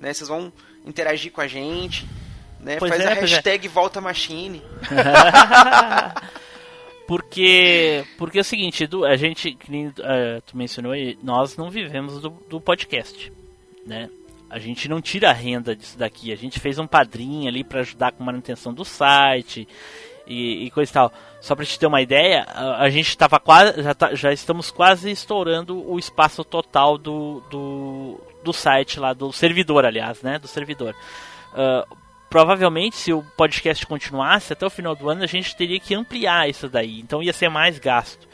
né? 0.00 0.12
Vocês 0.12 0.28
vão 0.28 0.50
interagir 0.84 1.30
com 1.30 1.42
a 1.42 1.46
gente, 1.46 2.08
né? 2.58 2.76
Pois 2.78 2.90
Faz 2.90 3.02
é, 3.02 3.08
a 3.08 3.10
é. 3.10 3.20
hashtag 3.20 3.66
é. 3.66 3.70
volta 3.70 4.00
machine. 4.00 4.62
porque 7.06 8.04
porque 8.16 8.38
é 8.38 8.40
o 8.40 8.44
seguinte, 8.44 8.84
Edu, 8.84 9.04
a 9.04 9.16
gente, 9.16 9.52
que 9.52 9.70
nem, 9.70 9.88
uh, 9.88 9.92
tu 10.46 10.56
mencionou, 10.56 10.92
nós 11.22 11.56
não 11.56 11.70
vivemos 11.70 12.20
do, 12.20 12.30
do 12.48 12.60
podcast, 12.60 13.30
né? 13.86 14.08
A 14.48 14.58
gente 14.58 14.88
não 14.88 15.00
tira 15.00 15.30
a 15.30 15.32
renda 15.32 15.76
disso 15.76 15.96
daqui. 15.96 16.32
A 16.32 16.36
gente 16.36 16.58
fez 16.58 16.76
um 16.76 16.86
padrinho 16.86 17.46
ali 17.46 17.62
para 17.62 17.80
ajudar 17.80 18.10
com 18.10 18.24
a 18.24 18.26
manutenção 18.26 18.74
do 18.74 18.84
site 18.84 19.68
e, 20.30 20.66
e 20.66 20.70
coisa 20.70 20.90
e 20.90 20.94
tal. 20.94 21.12
Só 21.40 21.56
para 21.56 21.64
te 21.66 21.78
ter 21.78 21.86
uma 21.86 22.00
ideia, 22.00 22.46
a, 22.48 22.84
a 22.84 22.88
gente 22.88 23.08
estava 23.08 23.40
quase, 23.40 23.82
já, 23.82 23.92
tá, 23.92 24.14
já 24.14 24.32
estamos 24.32 24.70
quase 24.70 25.10
estourando 25.10 25.90
o 25.90 25.98
espaço 25.98 26.44
total 26.44 26.96
do, 26.96 27.42
do, 27.50 28.20
do 28.44 28.52
site 28.52 29.00
lá, 29.00 29.12
do 29.12 29.32
servidor, 29.32 29.84
aliás, 29.84 30.22
né, 30.22 30.38
do 30.38 30.46
servidor. 30.46 30.94
Uh, 31.52 31.96
provavelmente, 32.30 32.96
se 32.96 33.12
o 33.12 33.24
podcast 33.36 33.84
continuasse 33.86 34.52
até 34.52 34.64
o 34.64 34.70
final 34.70 34.94
do 34.94 35.10
ano, 35.10 35.24
a 35.24 35.26
gente 35.26 35.56
teria 35.56 35.80
que 35.80 35.94
ampliar 35.94 36.48
isso 36.48 36.68
daí. 36.68 37.00
Então 37.00 37.22
ia 37.22 37.32
ser 37.32 37.48
mais 37.48 37.80
gasto. 37.80 38.28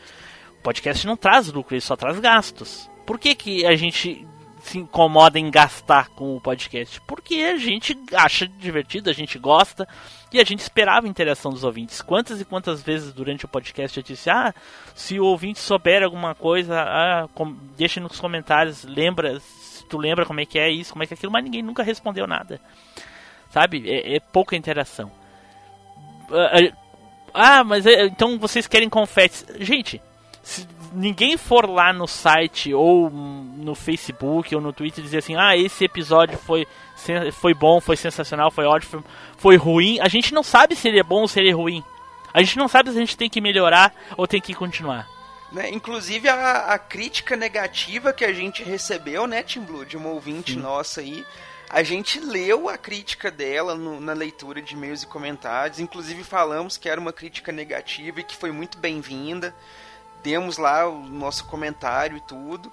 O 0.59 0.63
podcast 0.63 1.07
não 1.07 1.17
traz 1.17 1.51
lucro, 1.51 1.75
ele 1.75 1.81
só 1.81 1.97
traz 1.97 2.21
gastos. 2.21 2.91
Por 3.07 3.19
que, 3.19 3.35
que 3.35 3.65
a 3.65 3.75
gente 3.75 4.27
se 4.67 4.79
incomoda 4.79 5.39
em 5.39 5.51
gastar 5.51 6.09
com 6.09 6.37
o 6.37 6.41
podcast? 6.41 7.01
Porque 7.03 7.37
a 7.37 7.57
gente 7.57 7.97
acha 8.13 8.49
divertido, 8.49 9.09
a 9.09 9.13
gente 9.13 9.39
gosta 9.39 9.87
e 10.33 10.41
a 10.41 10.45
gente 10.45 10.59
esperava 10.59 11.07
a 11.07 11.11
interação 11.11 11.53
dos 11.53 11.63
ouvintes. 11.63 12.03
Quantas 12.03 12.41
e 12.41 12.45
quantas 12.45 12.83
vezes 12.83 13.13
durante 13.13 13.45
o 13.45 13.49
podcast 13.49 13.97
eu 13.97 14.03
disse: 14.03 14.29
Ah, 14.29 14.53
se 14.95 15.21
o 15.21 15.25
ouvinte 15.25 15.61
souber 15.61 16.03
alguma 16.03 16.35
coisa, 16.35 16.81
ah, 16.81 17.29
deixa 17.77 18.01
nos 18.01 18.19
comentários, 18.19 18.83
lembra, 18.85 19.39
se 19.41 19.85
tu 19.87 19.99
lembra 19.99 20.27
como 20.27 20.41
é 20.41 20.47
que 20.47 20.59
é 20.59 20.69
isso, 20.69 20.93
como 20.93 21.05
é 21.05 21.07
que 21.07 21.15
é 21.15 21.17
aquilo, 21.17 21.33
mas 21.33 21.45
ninguém 21.45 21.63
nunca 21.63 21.83
respondeu 21.83 22.27
nada. 22.27 22.61
Sabe? 23.51 23.89
É, 23.89 24.17
é 24.17 24.21
pouca 24.21 24.57
interação. 24.57 25.13
Ah, 26.31 26.73
ah 27.33 27.65
mas 27.65 27.87
é, 27.87 28.07
então 28.07 28.37
vocês 28.37 28.67
querem 28.67 28.89
confetes. 28.89 29.47
Gente, 29.61 30.03
se 30.43 30.67
ninguém 30.93 31.37
for 31.37 31.69
lá 31.69 31.93
no 31.93 32.07
site 32.07 32.73
ou 32.73 33.11
no 33.11 33.75
Facebook 33.75 34.55
ou 34.55 34.61
no 34.61 34.73
Twitter 34.73 35.03
dizer 35.03 35.19
assim, 35.19 35.37
ah, 35.37 35.57
esse 35.57 35.85
episódio 35.85 36.39
foi, 36.39 36.67
foi 37.33 37.55
bom, 37.55 37.81
foi 37.81 37.97
sensacional, 37.97 38.51
foi 38.51 38.65
ótimo, 38.65 39.05
foi 39.37 39.57
ruim, 39.57 39.99
a 40.01 40.09
gente 40.09 40.33
não 40.35 40.43
sabe 40.43 40.75
se 40.75 40.89
ele 40.89 40.99
é 40.99 41.03
bom 41.03 41.23
ou 41.23 41.29
se 41.29 41.41
ele 41.41 41.51
é 41.51 41.55
ruim. 41.55 41.85
A 42.33 42.43
gente 42.43 42.59
não 42.59 42.69
sabe 42.69 42.91
se 42.91 42.97
a 42.97 43.01
gente 43.01 43.17
tem 43.17 43.31
que 43.31 43.41
melhorar 43.41 43.95
ou 44.17 44.27
tem 44.27 44.41
que 44.41 44.55
continuar. 44.55 45.09
Né? 45.53 45.71
Inclusive 45.71 46.29
a, 46.29 46.73
a, 46.73 46.79
crítica 46.79 47.37
negativa 47.37 48.13
que 48.13 48.25
a 48.25 48.33
gente 48.33 48.63
recebeu, 48.63 49.27
né, 49.27 49.43
Tim 49.43 49.61
Blue, 49.61 49.87
de 49.87 49.97
uma 49.97 50.11
ouvinte 50.11 50.53
Sim. 50.53 50.61
nossa 50.61 51.01
aí, 51.01 51.25
a 51.71 51.83
gente 51.83 52.21
leu 52.21 52.69
a 52.69 52.77
crítica 52.77 53.31
dela 53.31 53.75
no, 53.75 54.01
na 54.01 54.13
leitura 54.13 54.61
de 54.61 54.75
e-mails 54.75 55.03
e 55.03 55.07
comentários, 55.07 55.81
inclusive 55.81 56.23
falamos 56.25 56.77
que 56.77 56.89
era 56.89 57.01
uma 57.01 57.13
crítica 57.13 57.51
negativa 57.53 58.21
e 58.21 58.25
que 58.25 58.37
foi 58.37 58.53
muito 58.53 58.79
bem-vinda 58.79 59.55
demos 60.27 60.59
lá 60.59 60.89
o 60.89 61.07
nosso 61.07 61.45
comentário 61.45 62.17
e 62.17 62.21
tudo. 62.21 62.73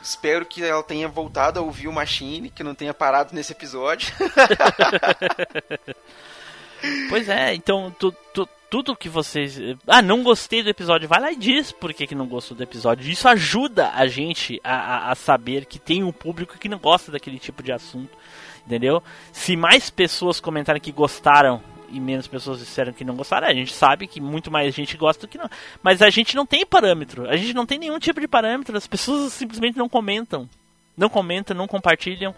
Espero 0.00 0.46
que 0.46 0.62
ela 0.62 0.84
tenha 0.84 1.08
voltado 1.08 1.58
a 1.58 1.62
ouvir 1.62 1.88
o 1.88 1.92
Machine, 1.92 2.48
que 2.48 2.62
não 2.62 2.76
tenha 2.76 2.94
parado 2.94 3.34
nesse 3.34 3.50
episódio. 3.50 4.14
pois 7.10 7.28
é, 7.28 7.54
então 7.54 7.92
tu, 7.98 8.12
tu, 8.32 8.48
tudo 8.70 8.94
que 8.94 9.08
vocês. 9.08 9.58
Ah, 9.84 10.00
não 10.00 10.22
gostei 10.22 10.62
do 10.62 10.70
episódio, 10.70 11.08
vai 11.08 11.20
lá 11.20 11.32
e 11.32 11.36
diz 11.36 11.72
por 11.72 11.92
que, 11.92 12.06
que 12.06 12.14
não 12.14 12.28
gostou 12.28 12.56
do 12.56 12.62
episódio. 12.62 13.10
Isso 13.10 13.26
ajuda 13.26 13.90
a 13.90 14.06
gente 14.06 14.60
a, 14.62 14.74
a, 14.74 15.10
a 15.10 15.14
saber 15.16 15.66
que 15.66 15.80
tem 15.80 16.04
um 16.04 16.12
público 16.12 16.56
que 16.56 16.68
não 16.68 16.78
gosta 16.78 17.10
daquele 17.10 17.40
tipo 17.40 17.64
de 17.64 17.72
assunto. 17.72 18.16
Entendeu? 18.64 19.02
Se 19.32 19.56
mais 19.56 19.90
pessoas 19.90 20.38
comentarem 20.38 20.80
que 20.80 20.92
gostaram 20.92 21.60
e 21.92 22.00
menos 22.00 22.26
pessoas 22.26 22.58
disseram 22.58 22.92
que 22.92 23.04
não 23.04 23.14
gostaram, 23.14 23.46
a 23.46 23.54
gente 23.54 23.72
sabe 23.72 24.06
que 24.06 24.20
muito 24.20 24.50
mais 24.50 24.74
gente 24.74 24.96
gosta 24.96 25.26
do 25.26 25.30
que 25.30 25.38
não. 25.38 25.48
Mas 25.82 26.00
a 26.02 26.10
gente 26.10 26.34
não 26.34 26.46
tem 26.46 26.64
parâmetro, 26.64 27.28
a 27.28 27.36
gente 27.36 27.52
não 27.52 27.66
tem 27.66 27.78
nenhum 27.78 27.98
tipo 27.98 28.20
de 28.20 28.26
parâmetro, 28.26 28.76
as 28.76 28.86
pessoas 28.86 29.32
simplesmente 29.32 29.78
não 29.78 29.88
comentam. 29.88 30.48
Não 30.96 31.08
comentam, 31.08 31.56
não 31.56 31.68
compartilham. 31.68 32.34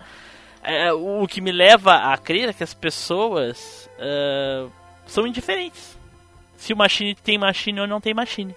É, 0.62 0.92
o 0.92 1.26
que 1.26 1.40
me 1.40 1.52
leva 1.52 2.12
a 2.12 2.18
crer 2.18 2.48
é 2.48 2.52
que 2.52 2.64
as 2.64 2.74
pessoas 2.74 3.88
uh, 3.98 4.70
são 5.06 5.26
indiferentes. 5.26 5.98
Se 6.56 6.72
o 6.72 6.76
machine 6.76 7.14
tem 7.14 7.36
machine 7.38 7.80
ou 7.80 7.86
não 7.86 8.00
tem 8.00 8.14
machine. 8.14 8.54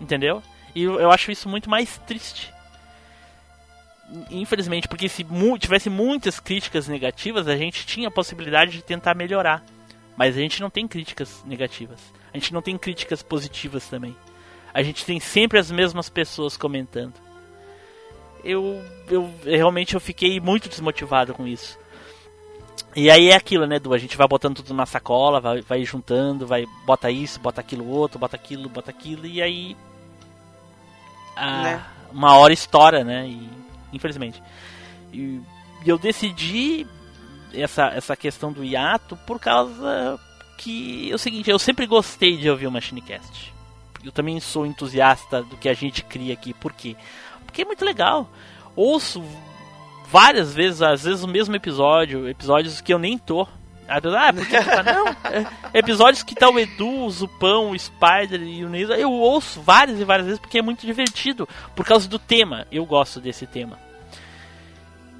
Entendeu? 0.00 0.42
E 0.74 0.82
eu, 0.82 1.00
eu 1.00 1.10
acho 1.10 1.30
isso 1.30 1.48
muito 1.48 1.68
mais 1.68 1.98
triste 1.98 2.52
infelizmente, 4.30 4.88
porque 4.88 5.08
se 5.08 5.24
mu 5.24 5.58
tivesse 5.58 5.90
muitas 5.90 6.40
críticas 6.40 6.88
negativas, 6.88 7.46
a 7.46 7.56
gente 7.56 7.86
tinha 7.86 8.08
a 8.08 8.10
possibilidade 8.10 8.72
de 8.72 8.82
tentar 8.82 9.14
melhorar. 9.14 9.62
Mas 10.18 10.36
a 10.36 10.40
gente 10.40 10.60
não 10.60 10.68
tem 10.68 10.88
críticas 10.88 11.44
negativas. 11.46 12.00
A 12.34 12.36
gente 12.36 12.52
não 12.52 12.60
tem 12.60 12.76
críticas 12.76 13.22
positivas 13.22 13.86
também. 13.86 14.16
A 14.74 14.82
gente 14.82 15.04
tem 15.06 15.20
sempre 15.20 15.60
as 15.60 15.70
mesmas 15.70 16.08
pessoas 16.08 16.56
comentando. 16.56 17.14
Eu, 18.42 18.82
eu 19.08 19.32
realmente 19.44 19.94
eu 19.94 20.00
fiquei 20.00 20.40
muito 20.40 20.68
desmotivado 20.68 21.32
com 21.32 21.46
isso. 21.46 21.78
E 22.96 23.08
aí 23.08 23.30
é 23.30 23.36
aquilo, 23.36 23.64
né, 23.64 23.78
Du? 23.78 23.94
A 23.94 23.98
gente 23.98 24.16
vai 24.16 24.26
botando 24.26 24.56
tudo 24.56 24.74
na 24.74 24.86
sacola, 24.86 25.40
vai, 25.40 25.60
vai 25.60 25.84
juntando, 25.84 26.48
vai 26.48 26.66
bota 26.84 27.08
isso, 27.12 27.38
bota 27.38 27.60
aquilo 27.60 27.88
outro, 27.88 28.18
bota 28.18 28.34
aquilo, 28.34 28.68
bota 28.68 28.90
aquilo, 28.90 29.24
e 29.24 29.40
aí. 29.40 29.76
A, 31.36 31.62
né? 31.62 31.84
Uma 32.10 32.36
hora 32.36 32.52
estoura, 32.52 33.04
né? 33.04 33.28
E, 33.28 33.48
infelizmente. 33.92 34.42
E, 35.12 35.40
e 35.84 35.88
eu 35.88 35.96
decidi 35.96 36.88
essa, 37.54 37.86
essa 37.88 38.16
questão 38.16 38.52
do 38.52 38.64
hiato 38.64 39.16
por 39.26 39.38
causa 39.38 40.18
que 40.58 41.10
é 41.10 41.14
o 41.14 41.18
seguinte, 41.18 41.48
eu 41.48 41.58
sempre 41.58 41.86
gostei 41.86 42.36
de 42.36 42.50
ouvir 42.50 42.66
o 42.66 42.72
Machinecast. 42.72 43.54
Eu 44.04 44.12
também 44.12 44.38
sou 44.40 44.66
entusiasta 44.66 45.42
do 45.42 45.56
que 45.56 45.68
a 45.68 45.74
gente 45.74 46.02
cria 46.02 46.34
aqui. 46.34 46.52
Por 46.52 46.72
quê? 46.72 46.96
Porque 47.46 47.62
é 47.62 47.64
muito 47.64 47.84
legal. 47.84 48.28
Ouço 48.74 49.22
várias 50.10 50.54
vezes, 50.54 50.82
às 50.82 51.04
vezes 51.04 51.22
o 51.22 51.28
mesmo 51.28 51.54
episódio, 51.54 52.28
episódios 52.28 52.80
que 52.80 52.92
eu 52.92 52.98
nem 52.98 53.16
tô. 53.16 53.46
Ah, 53.88 54.32
por 54.32 54.46
que 54.46 54.62
tá? 54.62 54.82
Não, 54.84 55.06
episódios 55.72 56.22
que 56.22 56.34
tá 56.34 56.50
o 56.50 56.58
Edu, 56.58 57.04
o 57.04 57.10
Zupão, 57.10 57.70
o 57.70 57.78
Spider 57.78 58.42
e 58.42 58.64
o 58.64 58.68
Neisa, 58.68 58.94
eu 58.96 59.10
ouço 59.10 59.62
várias 59.62 59.98
e 59.98 60.04
várias 60.04 60.26
vezes 60.26 60.40
porque 60.40 60.58
é 60.58 60.62
muito 60.62 60.84
divertido. 60.84 61.48
Por 61.74 61.86
causa 61.86 62.08
do 62.08 62.18
tema, 62.18 62.66
eu 62.70 62.84
gosto 62.84 63.20
desse 63.20 63.46
tema. 63.46 63.78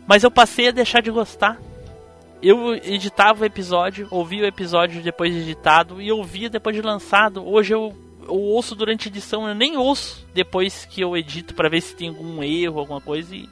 Mas 0.06 0.23
eu 0.23 0.30
passei 0.30 0.68
a 0.68 0.73
deixar 0.73 1.00
de 1.00 1.11
gostar 1.11 1.58
eu 2.42 2.75
editava 2.75 3.42
o 3.42 3.45
episódio, 3.45 4.07
ouvia 4.11 4.45
o 4.45 4.47
episódio 4.47 5.02
depois 5.02 5.33
de 5.33 5.40
editado 5.40 6.00
e 6.00 6.11
ouvia 6.12 6.49
depois 6.49 6.75
de 6.75 6.83
lançado. 6.83 7.47
Hoje 7.47 7.75
eu, 7.75 7.97
eu 8.23 8.35
ouço 8.35 8.75
durante 8.75 9.09
a 9.09 9.11
edição, 9.11 9.49
eu 9.49 9.54
nem 9.54 9.76
ouço 9.76 10.26
depois 10.33 10.85
que 10.85 11.00
eu 11.00 11.16
edito 11.16 11.54
para 11.54 11.68
ver 11.68 11.80
se 11.80 11.97
tem 11.97 12.09
algum 12.09 12.42
erro, 12.42 12.78
alguma 12.78 13.00
coisa 13.00 13.35
e, 13.35 13.49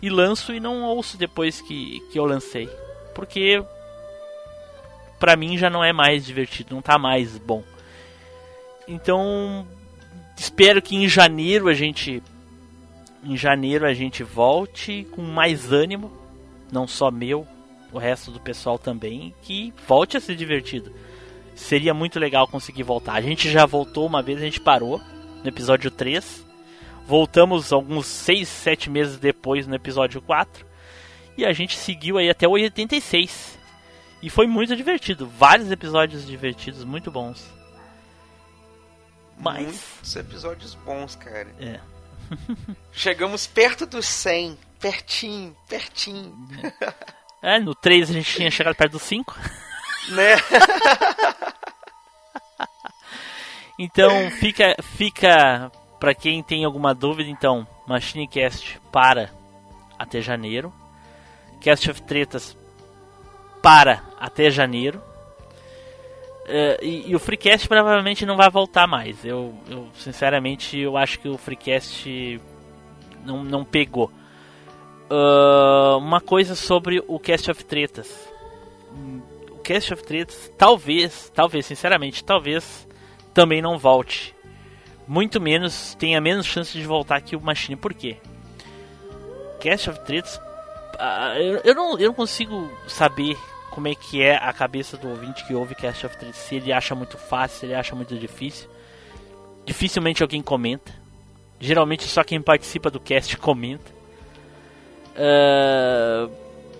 e 0.00 0.10
lanço 0.10 0.52
e 0.52 0.60
não 0.60 0.82
ouço 0.82 1.16
depois 1.16 1.60
que, 1.60 2.00
que 2.12 2.18
eu 2.18 2.26
lancei. 2.26 2.68
Porque 3.14 3.62
para 5.18 5.36
mim 5.36 5.56
já 5.56 5.70
não 5.70 5.82
é 5.82 5.92
mais 5.92 6.26
divertido, 6.26 6.74
não 6.74 6.82
tá 6.82 6.98
mais 6.98 7.38
bom. 7.38 7.62
Então, 8.86 9.66
espero 10.36 10.82
que 10.82 10.96
em 10.96 11.08
janeiro 11.08 11.68
a 11.68 11.74
gente 11.74 12.22
em 13.24 13.36
janeiro 13.36 13.86
a 13.86 13.94
gente 13.94 14.24
volte 14.24 15.06
com 15.12 15.22
mais 15.22 15.72
ânimo, 15.72 16.10
não 16.72 16.88
só 16.88 17.08
meu, 17.08 17.46
o 17.92 17.98
resto 17.98 18.30
do 18.30 18.40
pessoal 18.40 18.78
também, 18.78 19.34
que 19.42 19.72
volte 19.86 20.16
a 20.16 20.20
ser 20.20 20.34
divertido. 20.34 20.92
Seria 21.54 21.92
muito 21.92 22.18
legal 22.18 22.48
conseguir 22.48 22.82
voltar. 22.82 23.14
A 23.14 23.20
gente 23.20 23.50
já 23.50 23.66
voltou 23.66 24.06
uma 24.06 24.22
vez, 24.22 24.38
a 24.38 24.44
gente 24.44 24.60
parou 24.60 25.00
no 25.42 25.48
episódio 25.48 25.90
3. 25.90 26.44
Voltamos 27.06 27.72
alguns 27.72 28.06
6, 28.06 28.48
7 28.48 28.90
meses 28.90 29.18
depois 29.18 29.66
no 29.66 29.74
episódio 29.74 30.22
4. 30.22 30.64
E 31.36 31.44
a 31.44 31.52
gente 31.52 31.76
seguiu 31.76 32.18
aí 32.18 32.30
até 32.30 32.46
o 32.48 32.52
86. 32.52 33.58
E 34.22 34.30
foi 34.30 34.46
muito 34.46 34.74
divertido. 34.76 35.26
Vários 35.26 35.70
episódios 35.70 36.26
divertidos, 36.26 36.84
muito 36.84 37.10
bons. 37.10 37.44
Mas. 39.38 39.64
Muitos 39.64 40.16
episódios 40.16 40.74
bons, 40.74 41.16
cara. 41.16 41.48
É. 41.60 41.80
Chegamos 42.92 43.46
perto 43.46 43.84
dos 43.84 44.06
100. 44.06 44.56
Pertinho, 44.78 45.56
pertinho. 45.68 46.36
É, 46.80 46.92
no 47.60 47.74
3 47.74 48.10
a 48.10 48.12
gente 48.12 48.34
tinha 48.34 48.50
chegado 48.50 48.76
perto 48.76 48.92
do 48.92 48.98
5. 48.98 49.38
né? 50.10 50.36
Então 53.78 54.30
fica, 54.30 54.76
fica 54.80 55.72
para 55.98 56.14
quem 56.14 56.42
tem 56.42 56.64
alguma 56.64 56.94
dúvida, 56.94 57.28
então, 57.28 57.66
MachineCast 57.86 58.80
para 58.92 59.30
até 59.98 60.20
janeiro. 60.20 60.72
Cast 61.60 61.90
of 61.90 62.02
Tretas 62.02 62.56
para 63.62 64.02
até 64.20 64.50
janeiro. 64.50 65.00
Uh, 66.42 66.84
e, 66.84 67.10
e, 67.10 67.14
o 67.14 67.20
Freecast 67.20 67.68
provavelmente 67.68 68.26
não 68.26 68.36
vai 68.36 68.50
voltar 68.50 68.86
mais. 68.86 69.24
Eu, 69.24 69.54
eu, 69.68 69.88
sinceramente 69.94 70.76
eu 70.76 70.96
acho 70.96 71.20
que 71.20 71.28
o 71.28 71.38
Freecast 71.38 72.40
não, 73.24 73.44
não 73.44 73.64
pegou. 73.64 74.10
Uma 75.98 76.20
coisa 76.20 76.54
sobre 76.54 77.02
o 77.06 77.18
Cast 77.18 77.50
of 77.50 77.64
Tretas. 77.64 78.10
O 79.50 79.58
Cast 79.58 79.92
of 79.92 80.02
Tretas, 80.02 80.50
talvez, 80.56 81.30
talvez, 81.34 81.66
sinceramente, 81.66 82.24
talvez 82.24 82.88
também 83.34 83.60
não 83.60 83.78
volte. 83.78 84.34
Muito 85.06 85.40
menos, 85.40 85.94
tenha 85.94 86.20
menos 86.20 86.46
chance 86.46 86.72
de 86.72 86.86
voltar 86.86 87.20
que 87.20 87.36
o 87.36 87.40
Machine. 87.40 87.76
Por 87.76 87.92
quê? 87.92 88.16
Cast 89.60 89.90
of 89.90 90.00
Tretas, 90.00 90.36
uh, 90.36 91.36
eu, 91.36 91.60
eu, 91.64 91.74
não, 91.74 91.98
eu 91.98 92.08
não 92.08 92.14
consigo 92.14 92.70
saber 92.86 93.36
como 93.70 93.88
é 93.88 93.94
que 93.94 94.22
é 94.22 94.36
a 94.36 94.52
cabeça 94.52 94.96
do 94.96 95.08
ouvinte 95.08 95.46
que 95.46 95.54
ouve 95.54 95.74
Cast 95.74 96.06
of 96.06 96.16
Tretas. 96.16 96.36
Se 96.36 96.56
ele 96.56 96.72
acha 96.72 96.94
muito 96.94 97.18
fácil, 97.18 97.60
se 97.60 97.66
ele 97.66 97.74
acha 97.74 97.94
muito 97.94 98.16
difícil. 98.16 98.68
Dificilmente 99.64 100.22
alguém 100.22 100.42
comenta. 100.42 100.92
Geralmente 101.60 102.04
só 102.04 102.24
quem 102.24 102.42
participa 102.42 102.90
do 102.90 102.98
cast 102.98 103.36
comenta. 103.36 104.01
Uh, 105.12 106.30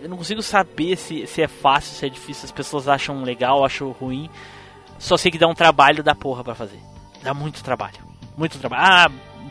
eu 0.02 0.08
não 0.08 0.16
consigo 0.16 0.42
saber 0.42 0.96
se, 0.96 1.26
se 1.26 1.42
é 1.42 1.48
fácil, 1.48 1.94
se 1.94 2.06
é 2.06 2.08
difícil. 2.08 2.44
As 2.44 2.52
pessoas 2.52 2.88
acham 2.88 3.22
legal, 3.22 3.64
acham 3.64 3.90
ruim. 3.92 4.28
Só 4.98 5.16
sei 5.16 5.30
que 5.30 5.38
dá 5.38 5.46
um 5.46 5.54
trabalho 5.54 6.02
da 6.02 6.14
porra 6.14 6.42
pra 6.42 6.54
fazer. 6.54 6.78
Dá 7.22 7.32
muito 7.32 7.62
trabalho. 7.62 7.98
Muito 8.36 8.58
trabalho. 8.58 8.82
Ah, 8.84 9.10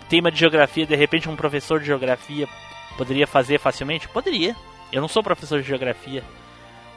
tema 0.10 0.30
de 0.30 0.38
geografia, 0.38 0.86
de 0.86 0.96
repente 0.96 1.30
um 1.30 1.38
professor 1.38 1.80
de 1.80 1.86
geografia 1.86 2.48
poderia 2.98 3.26
fazer 3.26 3.60
facilmente? 3.60 4.10
Poderia. 4.10 4.56
Eu 4.92 5.00
não 5.00 5.08
sou 5.08 5.24
professor 5.24 5.62
de 5.62 5.68
geografia. 5.68 6.24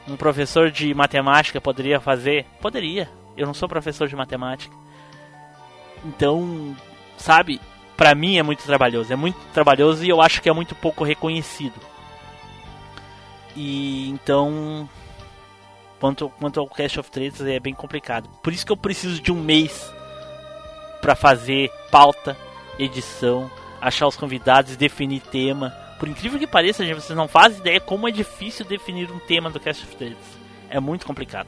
Um 0.07 0.17
professor 0.17 0.69
de 0.69 0.93
matemática 0.93 1.61
poderia 1.61 1.99
fazer? 2.01 2.45
Poderia. 2.61 3.09
Eu 3.37 3.47
não 3.47 3.53
sou 3.53 3.69
professor 3.69 4.07
de 4.07 4.15
matemática. 4.15 4.75
Então, 6.03 6.75
sabe, 7.17 7.59
pra 7.95 8.15
mim 8.15 8.37
é 8.37 8.43
muito 8.43 8.63
trabalhoso. 8.63 9.11
É 9.11 9.15
muito 9.15 9.37
trabalhoso 9.53 10.03
e 10.03 10.09
eu 10.09 10.21
acho 10.21 10.41
que 10.41 10.49
é 10.49 10.53
muito 10.53 10.75
pouco 10.75 11.03
reconhecido. 11.03 11.79
E 13.55 14.09
então, 14.09 14.89
quanto, 15.99 16.29
quanto 16.29 16.59
ao 16.59 16.67
Cast 16.67 16.99
of 16.99 17.09
Trades 17.09 17.41
é 17.41 17.59
bem 17.59 17.73
complicado. 17.73 18.29
Por 18.43 18.51
isso 18.51 18.65
que 18.65 18.71
eu 18.71 18.77
preciso 18.77 19.21
de 19.21 19.31
um 19.31 19.41
mês 19.41 19.93
para 21.01 21.15
fazer 21.15 21.71
pauta, 21.89 22.37
edição, 22.77 23.49
achar 23.79 24.07
os 24.07 24.17
convidados, 24.17 24.75
definir 24.75 25.21
tema. 25.21 25.69
Por 25.99 26.09
incrível 26.09 26.37
que 26.37 26.47
pareça, 26.47 26.85
gente, 26.85 26.95
vocês 26.95 27.17
não 27.17 27.27
fazem 27.27 27.59
ideia 27.59 27.79
como 27.79 28.07
é 28.07 28.11
difícil 28.11 28.65
definir 28.65 29.09
um 29.11 29.19
tema 29.19 29.49
do 29.49 29.59
Cast 29.59 29.83
of 29.85 29.95
Trades. 29.95 30.17
É 30.69 30.79
muito 30.79 31.05
complicado. 31.05 31.47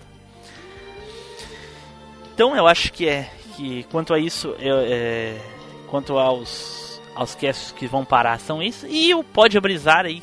Então 2.34 2.56
eu 2.56 2.68
acho 2.68 2.94
que 2.94 3.10
é 3.10 3.30
que 3.56 3.84
quanto 3.86 4.14
a 4.14 4.20
isso, 4.20 4.56
eu, 4.60 4.78
é, 4.80 5.36
quanto 5.90 6.18
aos 6.18 7.02
aos 7.16 7.34
casts 7.34 7.72
que 7.72 7.88
vão 7.88 8.06
parar 8.06 8.40
são 8.40 8.62
isso 8.62 8.86
e 8.86 9.14
o 9.16 9.24
Pode 9.24 9.60
Brisar 9.60 10.06
aí 10.06 10.22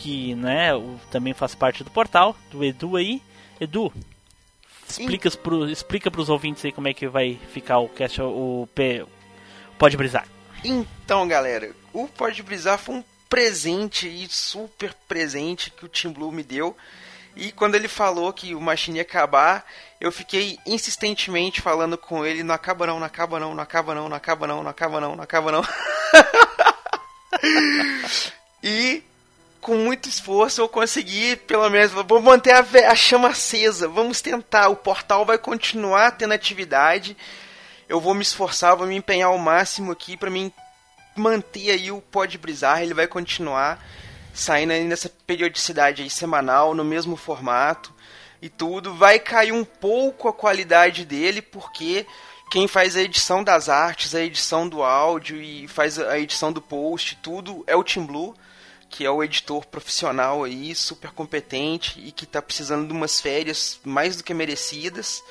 que 0.00 0.34
né, 0.34 0.70
também 1.10 1.34
faz 1.34 1.54
parte 1.54 1.84
do 1.84 1.90
portal 1.90 2.34
do 2.50 2.64
Edu 2.64 2.96
aí. 2.96 3.22
Edu, 3.60 3.92
explica 4.88 5.30
pro, 5.32 5.68
explica 5.68 6.10
pros 6.10 6.30
ouvintes 6.30 6.64
aí 6.64 6.72
como 6.72 6.88
é 6.88 6.94
que 6.94 7.06
vai 7.06 7.38
ficar 7.52 7.78
o 7.78 7.88
cast, 7.88 8.22
o, 8.22 8.62
o 8.62 8.68
Pode 9.78 9.96
Brisar. 9.96 10.26
Então, 10.64 11.28
galera, 11.28 11.74
o 11.92 12.08
Pode 12.08 12.42
Brisar 12.42 12.78
foi 12.78 12.96
um 12.96 13.04
presente 13.28 14.08
e 14.08 14.26
super 14.28 14.94
presente 15.06 15.70
que 15.70 15.84
o 15.84 15.88
Tim 15.88 16.10
Blue 16.10 16.32
me 16.32 16.42
deu. 16.42 16.76
E 17.36 17.52
quando 17.52 17.74
ele 17.74 17.88
falou 17.88 18.32
que 18.32 18.54
o 18.54 18.60
Machine 18.60 18.98
ia 18.98 19.02
acabar, 19.02 19.64
eu 20.00 20.10
fiquei 20.10 20.58
insistentemente 20.66 21.60
falando 21.60 21.96
com 21.96 22.24
ele, 22.24 22.42
não 22.42 22.54
acaba 22.54 22.86
não, 22.86 22.98
não 22.98 23.06
acaba 23.06 23.38
não, 23.38 23.54
não 23.54 23.62
acaba 23.62 23.94
não, 23.94 24.08
não 24.08 24.16
acaba 24.16 24.46
não, 24.46 24.62
não 24.62 24.70
acaba 24.70 25.00
não, 25.00 25.16
não 25.16 25.22
acaba 25.22 25.52
não. 25.52 25.62
e 28.62 29.02
com 29.60 29.76
muito 29.76 30.08
esforço 30.08 30.60
eu 30.60 30.68
consegui, 30.68 31.36
pelo 31.36 31.68
menos, 31.68 31.92
vou 31.92 32.20
manter 32.20 32.52
a, 32.52 32.90
a, 32.90 32.94
chama 32.94 33.28
acesa, 33.28 33.86
vamos 33.86 34.20
tentar, 34.20 34.68
o 34.68 34.76
portal 34.76 35.24
vai 35.24 35.38
continuar 35.38 36.12
tendo 36.12 36.32
atividade, 36.32 37.16
eu 37.88 38.00
vou 38.00 38.14
me 38.14 38.22
esforçar, 38.22 38.76
vou 38.76 38.86
me 38.86 38.96
empenhar 38.96 39.28
ao 39.28 39.38
máximo 39.38 39.92
aqui 39.92 40.16
para 40.16 40.30
mim 40.30 40.52
manter 41.14 41.70
aí 41.70 41.92
o 41.92 42.00
Pode 42.00 42.38
Brisar, 42.38 42.82
ele 42.82 42.94
vai 42.94 43.06
continuar 43.06 43.84
saindo 44.32 44.72
aí 44.72 44.84
nessa 44.84 45.10
periodicidade 45.26 46.02
aí 46.02 46.10
semanal, 46.10 46.74
no 46.74 46.84
mesmo 46.84 47.16
formato 47.16 47.92
e 48.40 48.48
tudo, 48.48 48.94
vai 48.94 49.18
cair 49.18 49.52
um 49.52 49.64
pouco 49.64 50.28
a 50.28 50.32
qualidade 50.32 51.04
dele, 51.04 51.42
porque 51.42 52.06
quem 52.50 52.66
faz 52.66 52.96
a 52.96 53.02
edição 53.02 53.44
das 53.44 53.68
artes, 53.68 54.14
a 54.14 54.20
edição 54.20 54.68
do 54.68 54.82
áudio 54.82 55.40
e 55.40 55.68
faz 55.68 55.98
a 55.98 56.18
edição 56.18 56.52
do 56.52 56.60
post, 56.60 57.18
tudo 57.22 57.62
é 57.66 57.76
o 57.76 57.84
Tim 57.84 58.04
Blue 58.04 58.34
que 58.90 59.06
é 59.06 59.10
o 59.10 59.22
editor 59.22 59.64
profissional 59.66 60.42
aí, 60.42 60.74
super 60.74 61.12
competente 61.12 62.00
e 62.04 62.10
que 62.10 62.24
está 62.24 62.42
precisando 62.42 62.88
de 62.88 62.92
umas 62.92 63.20
férias 63.20 63.78
mais 63.84 64.16
do 64.16 64.24
que 64.24 64.34
merecidas. 64.34 65.22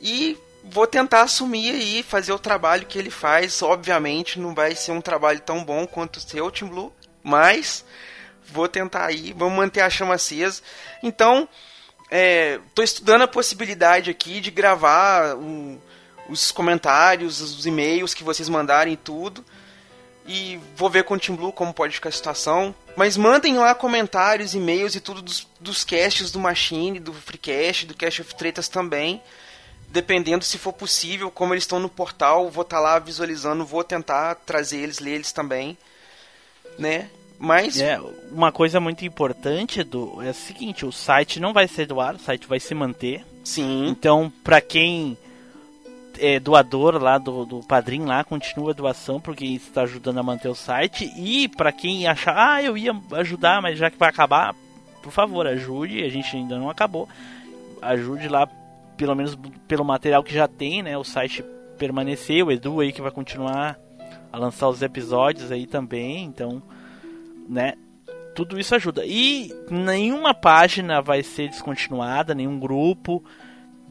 E 0.00 0.36
vou 0.64 0.86
tentar 0.86 1.22
assumir 1.22 1.70
aí, 1.70 2.02
fazer 2.02 2.32
o 2.32 2.38
trabalho 2.38 2.84
que 2.84 2.98
ele 2.98 3.10
faz. 3.10 3.62
Obviamente 3.62 4.40
não 4.40 4.54
vai 4.54 4.74
ser 4.74 4.90
um 4.90 5.00
trabalho 5.00 5.40
tão 5.40 5.64
bom 5.64 5.86
quanto 5.86 6.16
o 6.16 6.20
seu, 6.20 6.50
Tim 6.50 6.66
Blue, 6.66 6.92
mas 7.28 7.84
vou 8.50 8.68
tentar 8.68 9.06
aí, 9.06 9.32
vamos 9.36 9.56
manter 9.56 9.80
a 9.80 9.90
chama 9.90 10.14
acesa. 10.14 10.62
Então, 11.02 11.48
estou 12.10 12.82
é, 12.82 12.84
estudando 12.84 13.22
a 13.22 13.28
possibilidade 13.28 14.10
aqui 14.10 14.40
de 14.40 14.50
gravar 14.50 15.36
um, 15.36 15.78
os 16.28 16.50
comentários, 16.50 17.40
os 17.40 17.66
e-mails 17.66 18.14
que 18.14 18.24
vocês 18.24 18.48
mandarem 18.48 18.96
tudo 18.96 19.44
e 20.28 20.60
vou 20.76 20.90
ver 20.90 21.04
com 21.04 21.14
o 21.14 21.18
Team 21.18 21.34
Blue 21.34 21.50
como 21.50 21.72
pode 21.72 21.94
ficar 21.94 22.10
a 22.10 22.12
situação. 22.12 22.74
Mas 22.94 23.16
mandem 23.16 23.56
lá 23.56 23.74
comentários, 23.74 24.54
e-mails 24.54 24.94
e 24.94 25.00
tudo 25.00 25.22
dos, 25.22 25.48
dos 25.58 25.84
casts 25.84 26.30
do 26.30 26.38
Machine, 26.38 27.00
do 27.00 27.14
Freecast, 27.14 27.86
do 27.86 27.94
Cast 27.94 28.20
of 28.20 28.34
Tretas 28.34 28.68
também. 28.68 29.22
Dependendo 29.88 30.44
se 30.44 30.58
for 30.58 30.74
possível, 30.74 31.30
como 31.30 31.54
eles 31.54 31.64
estão 31.64 31.80
no 31.80 31.88
portal, 31.88 32.50
vou 32.50 32.60
estar 32.60 32.76
tá 32.76 32.82
lá 32.82 32.98
visualizando, 32.98 33.64
vou 33.64 33.82
tentar 33.82 34.34
trazer 34.34 34.80
eles, 34.80 34.98
ler 34.98 35.12
eles 35.12 35.32
também. 35.32 35.78
Né? 36.78 37.08
Mas. 37.38 37.80
É, 37.80 38.00
uma 38.30 38.50
coisa 38.50 38.80
muito 38.80 39.04
importante 39.04 39.82
do 39.82 40.22
é 40.22 40.30
o 40.30 40.34
seguinte: 40.34 40.84
o 40.84 40.92
site 40.92 41.38
não 41.38 41.52
vai 41.52 41.68
ser 41.68 41.86
do 41.86 42.00
ar, 42.00 42.14
o 42.14 42.18
site 42.18 42.46
vai 42.46 42.58
se 42.58 42.74
manter. 42.74 43.24
Sim. 43.44 43.88
Então, 43.88 44.32
para 44.42 44.60
quem 44.60 45.16
é, 46.18 46.40
doador 46.40 47.00
lá 47.00 47.16
do, 47.16 47.44
do 47.44 47.60
padrinho 47.60 48.06
lá, 48.06 48.24
continua 48.24 48.72
a 48.72 48.74
doação 48.74 49.20
porque 49.20 49.44
isso 49.44 49.68
está 49.68 49.82
ajudando 49.82 50.18
a 50.18 50.22
manter 50.22 50.48
o 50.48 50.54
site. 50.54 51.12
E 51.16 51.48
para 51.48 51.72
quem 51.72 52.06
achar, 52.06 52.36
ah, 52.36 52.62
eu 52.62 52.76
ia 52.76 52.92
ajudar, 53.12 53.62
mas 53.62 53.78
já 53.78 53.90
que 53.90 53.98
vai 53.98 54.08
acabar, 54.08 54.54
por 55.02 55.12
favor, 55.12 55.46
ajude. 55.46 56.02
A 56.02 56.08
gente 56.08 56.36
ainda 56.36 56.58
não 56.58 56.68
acabou. 56.68 57.08
Ajude 57.80 58.28
lá, 58.28 58.48
pelo 58.96 59.14
menos 59.14 59.38
pelo 59.66 59.84
material 59.84 60.22
que 60.22 60.34
já 60.34 60.48
tem, 60.48 60.82
né? 60.82 60.98
O 60.98 61.04
site 61.04 61.44
permaneceu, 61.78 62.46
o 62.46 62.52
Edu 62.52 62.80
aí 62.80 62.92
que 62.92 63.00
vai 63.00 63.12
continuar 63.12 63.78
a 64.32 64.36
lançar 64.36 64.68
os 64.68 64.82
episódios 64.82 65.50
aí 65.50 65.66
também, 65.66 66.24
então, 66.24 66.62
né? 67.48 67.74
Tudo 68.34 68.58
isso 68.58 68.74
ajuda. 68.74 69.04
E 69.04 69.52
nenhuma 69.70 70.34
página 70.34 71.00
vai 71.00 71.22
ser 71.22 71.48
descontinuada, 71.48 72.34
nenhum 72.34 72.58
grupo 72.58 73.24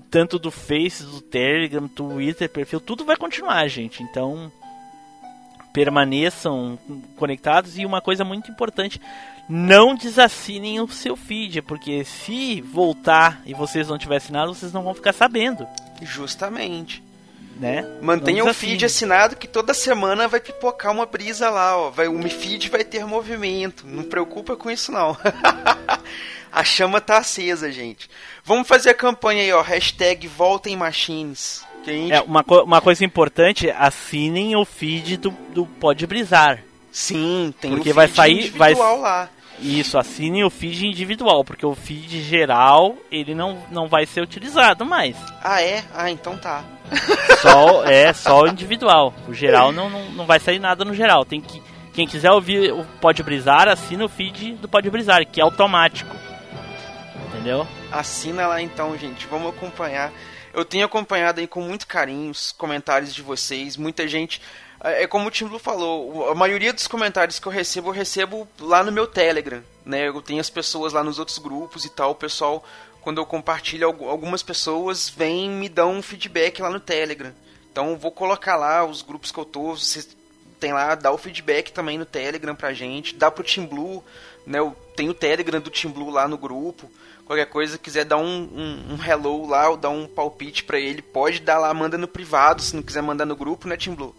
tanto 0.09 0.39
do 0.39 0.49
Face, 0.49 1.03
do 1.03 1.21
Telegram, 1.21 1.87
Twitter, 1.87 2.49
perfil, 2.49 2.79
tudo 2.79 3.05
vai 3.05 3.15
continuar, 3.15 3.67
gente. 3.67 4.01
Então, 4.03 4.51
permaneçam 5.73 6.79
conectados 7.15 7.77
e 7.77 7.85
uma 7.85 8.01
coisa 8.01 8.23
muito 8.23 8.49
importante, 8.49 8.99
não 9.49 9.95
desassinem 9.95 10.79
o 10.79 10.87
seu 10.87 11.15
feed, 11.15 11.61
porque 11.61 12.03
se 12.03 12.61
voltar 12.61 13.41
e 13.45 13.53
vocês 13.53 13.87
não 13.87 13.97
tiverem 13.97 14.17
assinado, 14.17 14.53
vocês 14.53 14.73
não 14.73 14.83
vão 14.83 14.93
ficar 14.93 15.13
sabendo. 15.13 15.67
Justamente. 16.01 17.03
Né? 17.59 17.83
Mantenha 18.01 18.45
o 18.45 18.53
feed 18.53 18.85
assinado 18.85 19.35
que 19.35 19.47
toda 19.47 19.73
semana 19.73 20.27
vai 20.27 20.39
pipocar 20.39 20.91
uma 20.91 21.05
brisa 21.05 21.49
lá, 21.49 21.75
ó. 21.77 21.89
Vai, 21.89 22.07
o 22.07 22.29
feed 22.29 22.69
vai 22.69 22.83
ter 22.83 23.05
movimento. 23.05 23.85
Não 23.87 24.03
preocupa 24.03 24.55
com 24.55 24.69
isso 24.69 24.91
não. 24.91 25.17
A 26.51 26.63
chama 26.63 26.99
tá 27.01 27.17
acesa, 27.17 27.71
gente. 27.71 28.09
Vamos 28.43 28.67
fazer 28.67 28.89
a 28.89 28.93
campanha 28.93 29.43
aí, 29.43 29.51
ó. 29.51 29.61
Hashtag 29.61 30.27
Voltem 30.27 30.75
Machines. 30.75 31.63
Gente... 31.85 32.11
É, 32.11 32.21
uma, 32.21 32.43
co 32.43 32.63
uma 32.63 32.81
coisa 32.81 33.05
importante, 33.05 33.69
assinem 33.69 34.55
o 34.55 34.65
feed 34.65 35.17
do, 35.17 35.31
do 35.53 35.65
Pode 35.65 36.07
Brisar. 36.07 36.63
Sim, 36.91 37.53
tem 37.61 37.71
Porque 37.71 37.91
o 37.91 37.93
vai 37.93 38.07
sair- 38.07 38.49
vai- 38.49 38.73
lá. 38.73 39.29
Isso, 39.59 39.97
assinem 39.97 40.43
o 40.43 40.49
feed 40.49 40.85
individual, 40.85 41.43
porque 41.43 41.65
o 41.65 41.73
feed 41.73 42.21
geral, 42.21 42.95
ele 43.11 43.33
não, 43.33 43.57
não 43.71 43.87
vai 43.87 44.05
ser 44.05 44.21
utilizado 44.21 44.85
mais. 44.85 45.15
Ah, 45.43 45.61
é? 45.61 45.83
Ah, 45.93 46.11
então 46.11 46.37
tá. 46.37 46.63
Só, 47.41 47.83
é, 47.85 48.13
só 48.13 48.41
o 48.41 48.47
individual. 48.47 49.13
O 49.27 49.33
geral 49.33 49.71
não, 49.71 49.89
não, 49.89 50.11
não 50.11 50.25
vai 50.25 50.39
sair 50.39 50.59
nada 50.59 50.85
no 50.85 50.93
geral. 50.93 51.25
Tem 51.25 51.41
que, 51.41 51.61
quem 51.93 52.07
quiser 52.07 52.31
ouvir 52.31 52.71
o 52.71 52.85
Pode 53.01 53.23
Brisar, 53.23 53.67
assina 53.67 54.05
o 54.05 54.09
feed 54.09 54.53
do 54.53 54.67
Pode 54.67 54.89
Brisar, 54.89 55.25
que 55.25 55.41
é 55.41 55.43
automático. 55.43 56.15
Entendeu? 57.29 57.67
Assina 57.91 58.47
lá 58.47 58.61
então, 58.61 58.97
gente. 58.97 59.25
Vamos 59.27 59.49
acompanhar. 59.49 60.11
Eu 60.53 60.65
tenho 60.65 60.85
acompanhado 60.85 61.39
aí 61.39 61.47
com 61.47 61.61
muito 61.61 61.87
carinho 61.87 62.31
os 62.31 62.51
comentários 62.51 63.13
de 63.13 63.21
vocês. 63.21 63.77
Muita 63.77 64.07
gente. 64.07 64.41
É 64.83 65.03
é 65.03 65.07
como 65.07 65.27
o 65.27 65.31
Tim 65.31 65.45
Blue 65.47 65.59
falou, 65.59 66.29
a 66.29 66.35
maioria 66.35 66.71
dos 66.73 66.87
comentários 66.87 67.39
que 67.39 67.47
eu 67.47 67.51
recebo, 67.51 67.89
eu 67.89 67.93
recebo 67.93 68.47
lá 68.59 68.83
no 68.83 68.91
meu 68.91 69.07
Telegram. 69.07 69.61
Né? 69.85 70.07
Eu 70.07 70.21
tenho 70.21 70.39
as 70.41 70.49
pessoas 70.49 70.93
lá 70.93 71.03
nos 71.03 71.19
outros 71.19 71.37
grupos 71.37 71.85
e 71.85 71.89
tal. 71.89 72.11
O 72.11 72.15
pessoal, 72.15 72.63
quando 73.01 73.19
eu 73.19 73.25
compartilho, 73.25 73.87
algu- 73.87 74.09
algumas 74.09 74.43
pessoas 74.43 75.09
vêm 75.09 75.49
me 75.49 75.69
dão 75.69 75.93
um 75.93 76.01
feedback 76.01 76.61
lá 76.61 76.69
no 76.69 76.79
Telegram. 76.79 77.33
Então 77.71 77.91
eu 77.91 77.97
vou 77.97 78.11
colocar 78.11 78.55
lá 78.55 78.83
os 78.85 79.01
grupos 79.01 79.31
que 79.31 79.37
eu 79.39 79.45
tô. 79.45 79.75
Vocês 79.75 80.15
tem 80.59 80.73
lá, 80.73 80.95
dá 80.95 81.11
o 81.11 81.17
feedback 81.17 81.71
também 81.71 81.97
no 81.97 82.05
Telegram 82.05 82.55
pra 82.55 82.73
gente. 82.73 83.15
Dá 83.15 83.29
pro 83.31 83.43
Team 83.43 83.65
Blue, 83.67 84.03
né? 84.45 84.59
Eu 84.59 84.75
tenho 84.95 85.11
o 85.11 85.15
Telegram 85.15 85.59
do 85.61 85.69
Team 85.69 85.93
Blue 85.93 86.09
lá 86.09 86.27
no 86.27 86.37
grupo. 86.37 86.89
Qualquer 87.25 87.45
coisa, 87.47 87.77
quiser 87.77 88.05
dar 88.05 88.17
um, 88.17 88.23
um, 88.25 88.93
um 88.95 89.03
hello 89.05 89.45
lá 89.47 89.69
ou 89.69 89.75
dar 89.77 89.89
um 89.89 90.07
palpite 90.07 90.63
pra 90.63 90.79
ele, 90.79 91.01
pode 91.01 91.41
dar 91.41 91.59
lá, 91.59 91.73
manda 91.73 91.97
no 91.97 92.07
privado, 92.07 92.61
se 92.61 92.73
não 92.73 92.81
quiser 92.81 93.01
mandar 93.03 93.25
no 93.25 93.35
grupo, 93.35 93.67
né, 93.67 93.75
Team 93.75 93.95
Blue? 93.95 94.15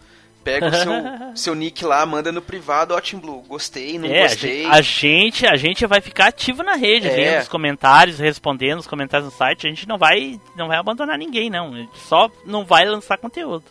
Pega 0.48 0.66
o 0.68 0.72
seu, 0.74 0.92
seu 1.36 1.54
nick 1.54 1.84
lá, 1.84 2.04
manda 2.06 2.30
no 2.32 2.40
privado, 2.42 2.94
ó, 2.94 3.00
Team 3.00 3.20
Blue, 3.20 3.42
gostei, 3.48 3.98
não 3.98 4.08
é, 4.08 4.22
gostei. 4.22 4.64
a 4.66 4.80
gente 4.80 5.46
a 5.46 5.56
gente 5.56 5.86
vai 5.86 6.00
ficar 6.00 6.26
ativo 6.28 6.62
na 6.62 6.74
rede, 6.74 7.06
É. 7.08 7.14
vendo 7.14 7.42
os 7.42 7.48
comentários, 7.48 8.18
respondendo 8.18 8.78
os 8.78 8.86
comentários 8.86 9.30
no 9.30 9.36
site. 9.36 9.66
A 9.66 9.70
gente 9.70 9.86
não 9.88 9.98
vai 9.98 10.40
não 10.56 10.68
vai 10.68 10.78
abandonar 10.78 11.18
ninguém, 11.18 11.50
não. 11.50 11.72
A 11.74 11.76
gente 11.78 11.98
só 12.08 12.30
não 12.44 12.64
vai 12.64 12.84
lançar 12.84 13.18
conteúdo. 13.18 13.64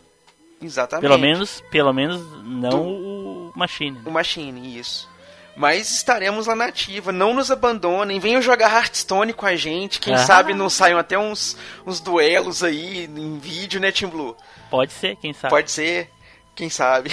Exatamente. 0.60 1.02
Pelo 1.08 1.18
menos, 1.18 1.60
pelo 1.70 1.92
menos 1.92 2.20
não 2.44 2.86
o 2.88 3.52
Machine. 3.54 3.98
O 4.04 4.10
Machine, 4.10 4.78
isso. 4.78 5.08
Mas 5.56 5.90
estaremos 5.90 6.46
lá 6.46 6.54
na 6.54 6.66
ativa, 6.66 7.10
não 7.10 7.34
nos 7.34 7.50
abandonem, 7.50 8.20
venham 8.20 8.40
jogar 8.40 8.72
Hearthstone 8.72 9.32
com 9.32 9.44
a 9.44 9.56
gente, 9.56 9.98
quem 9.98 10.14
Ah. 10.14 10.18
sabe 10.18 10.54
não 10.54 10.70
saiam 10.70 10.98
até 11.00 11.18
uns, 11.18 11.56
uns 11.84 11.98
duelos 11.98 12.62
aí 12.62 13.06
em 13.06 13.38
vídeo, 13.38 13.80
né, 13.80 13.90
Team 13.90 14.08
Blue? 14.10 14.36
Pode 14.70 14.92
ser, 14.92 15.16
quem 15.16 15.32
sabe. 15.32 15.50
Pode 15.50 15.70
ser, 15.72 16.10
quem 16.58 16.68
sabe. 16.68 17.10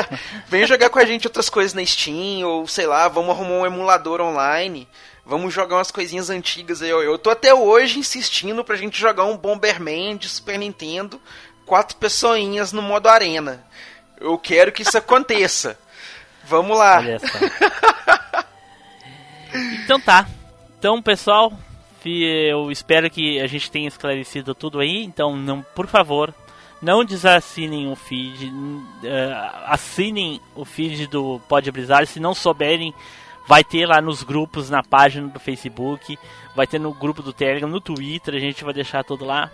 Venha 0.48 0.66
jogar 0.66 0.88
com 0.88 0.98
a 0.98 1.04
gente 1.04 1.26
outras 1.26 1.50
coisas 1.50 1.74
na 1.74 1.84
Steam, 1.84 2.48
ou 2.48 2.66
sei 2.66 2.86
lá, 2.86 3.06
vamos 3.08 3.30
arrumar 3.30 3.60
um 3.60 3.66
emulador 3.66 4.22
online. 4.22 4.88
Vamos 5.22 5.52
jogar 5.52 5.76
umas 5.76 5.90
coisinhas 5.90 6.30
antigas 6.30 6.80
aí. 6.80 6.88
Eu 6.88 7.18
tô 7.18 7.28
até 7.28 7.52
hoje 7.52 7.98
insistindo 7.98 8.64
pra 8.64 8.74
gente 8.74 8.98
jogar 8.98 9.26
um 9.26 9.36
Bomberman 9.36 10.16
de 10.16 10.30
Super 10.30 10.58
Nintendo, 10.58 11.20
quatro 11.66 11.94
pessoinhas 11.98 12.72
no 12.72 12.80
modo 12.80 13.06
arena. 13.06 13.62
Eu 14.18 14.38
quero 14.38 14.72
que 14.72 14.80
isso 14.80 14.96
aconteça. 14.96 15.78
Vamos 16.44 16.78
lá. 16.78 17.02
Então 19.84 20.00
tá. 20.00 20.26
Então, 20.78 21.02
pessoal, 21.02 21.52
eu 22.02 22.70
espero 22.70 23.10
que 23.10 23.40
a 23.40 23.46
gente 23.46 23.70
tenha 23.70 23.88
esclarecido 23.88 24.54
tudo 24.54 24.80
aí. 24.80 25.04
Então, 25.04 25.36
não, 25.36 25.60
por 25.74 25.86
favor, 25.86 26.32
não 26.80 27.04
desassinem 27.04 27.90
o 27.90 27.96
feed. 27.96 28.52
eh, 29.02 29.50
assinem 29.66 30.40
o 30.54 30.64
feed 30.64 31.06
do 31.06 31.40
Pode 31.48 31.70
Brisar. 31.70 32.06
Se 32.06 32.20
não 32.20 32.34
souberem, 32.34 32.94
vai 33.46 33.64
ter 33.64 33.86
lá 33.86 34.00
nos 34.00 34.22
grupos, 34.22 34.70
na 34.70 34.82
página 34.82 35.28
do 35.28 35.40
Facebook, 35.40 36.18
vai 36.54 36.66
ter 36.66 36.78
no 36.78 36.92
grupo 36.92 37.22
do 37.22 37.32
Telegram, 37.32 37.68
no 37.68 37.80
Twitter, 37.80 38.34
a 38.34 38.40
gente 38.40 38.64
vai 38.64 38.74
deixar 38.74 39.04
tudo 39.04 39.24
lá. 39.24 39.50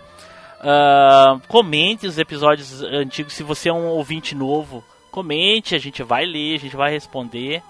Ah, 0.59 1.39
comente 1.47 2.07
os 2.07 2.17
episódios 2.17 2.81
antigos. 2.81 3.33
Se 3.33 3.43
você 3.43 3.69
é 3.69 3.73
um 3.73 3.87
ouvinte 3.87 4.33
novo, 4.33 4.83
comente, 5.11 5.75
a 5.75 5.79
gente 5.79 6.01
vai 6.01 6.25
ler, 6.25 6.55
a 6.55 6.59
gente 6.59 6.75
vai 6.75 6.91
responder, 6.91 7.61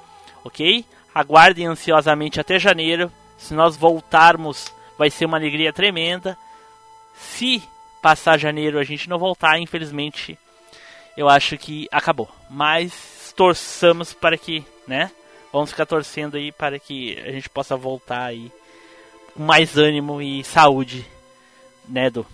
ok? 0.44 0.86
Aguardem 1.14 1.66
ansiosamente 1.66 2.40
até 2.40 2.60
janeiro. 2.60 3.12
Se 3.38 3.54
nós 3.54 3.76
voltarmos, 3.76 4.72
vai 4.98 5.10
ser 5.10 5.26
uma 5.26 5.38
alegria 5.38 5.74
tremenda. 5.74 6.38
Se 7.16 7.62
passar 8.04 8.38
janeiro 8.38 8.78
a 8.78 8.84
gente 8.84 9.10
não 9.10 9.18
voltar, 9.18 9.58
infelizmente, 9.58 10.38
eu 11.16 11.30
acho 11.30 11.58
que 11.58 11.88
acabou. 11.90 12.30
Mas 12.50 13.34
torçamos 13.34 14.12
para 14.14 14.38
que, 14.38 14.64
né? 14.86 15.10
Vamos 15.54 15.70
ficar 15.70 15.86
torcendo 15.86 16.36
aí 16.36 16.52
para 16.52 16.78
que 16.78 17.18
a 17.20 17.32
gente 17.32 17.50
possa 17.50 17.78
voltar 17.78 18.26
aí 18.26 18.52
com 19.34 19.42
mais 19.42 19.78
ânimo 19.78 20.22
e 20.22 20.44
saúde, 20.44 21.06
né, 21.88 22.08
Edu? 22.08 22.26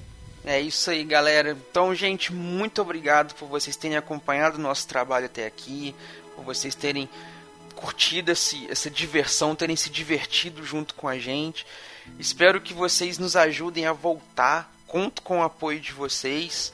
É 0.44 0.60
isso 0.60 0.90
aí, 0.90 1.04
galera. 1.04 1.52
Então, 1.52 1.94
gente, 1.94 2.34
muito 2.34 2.82
obrigado 2.82 3.36
por 3.36 3.48
vocês 3.48 3.76
terem 3.76 3.96
acompanhado 3.96 4.58
o 4.58 4.62
nosso 4.62 4.88
trabalho 4.88 5.28
até 5.28 5.46
aqui, 5.46 5.94
por 6.36 6.44
vocês 6.44 6.74
terem 6.74 7.08
curtido 7.76 8.32
esse, 8.32 8.70
essa 8.72 8.90
diversão, 8.90 9.56
terem 9.56 9.76
se 9.76 9.90
divertido 9.90 10.66
junto 10.66 10.96
com 10.96 11.08
a 11.08 11.20
gente. 11.20 11.66
Espero 12.18 12.60
que 12.60 12.74
vocês 12.74 13.20
nos 13.20 13.36
ajudem 13.36 13.86
a 13.86 13.94
voltar. 13.94 14.74
Conto 14.90 15.22
com 15.22 15.40
o 15.40 15.44
apoio 15.44 15.80
de 15.80 15.92
vocês. 15.92 16.74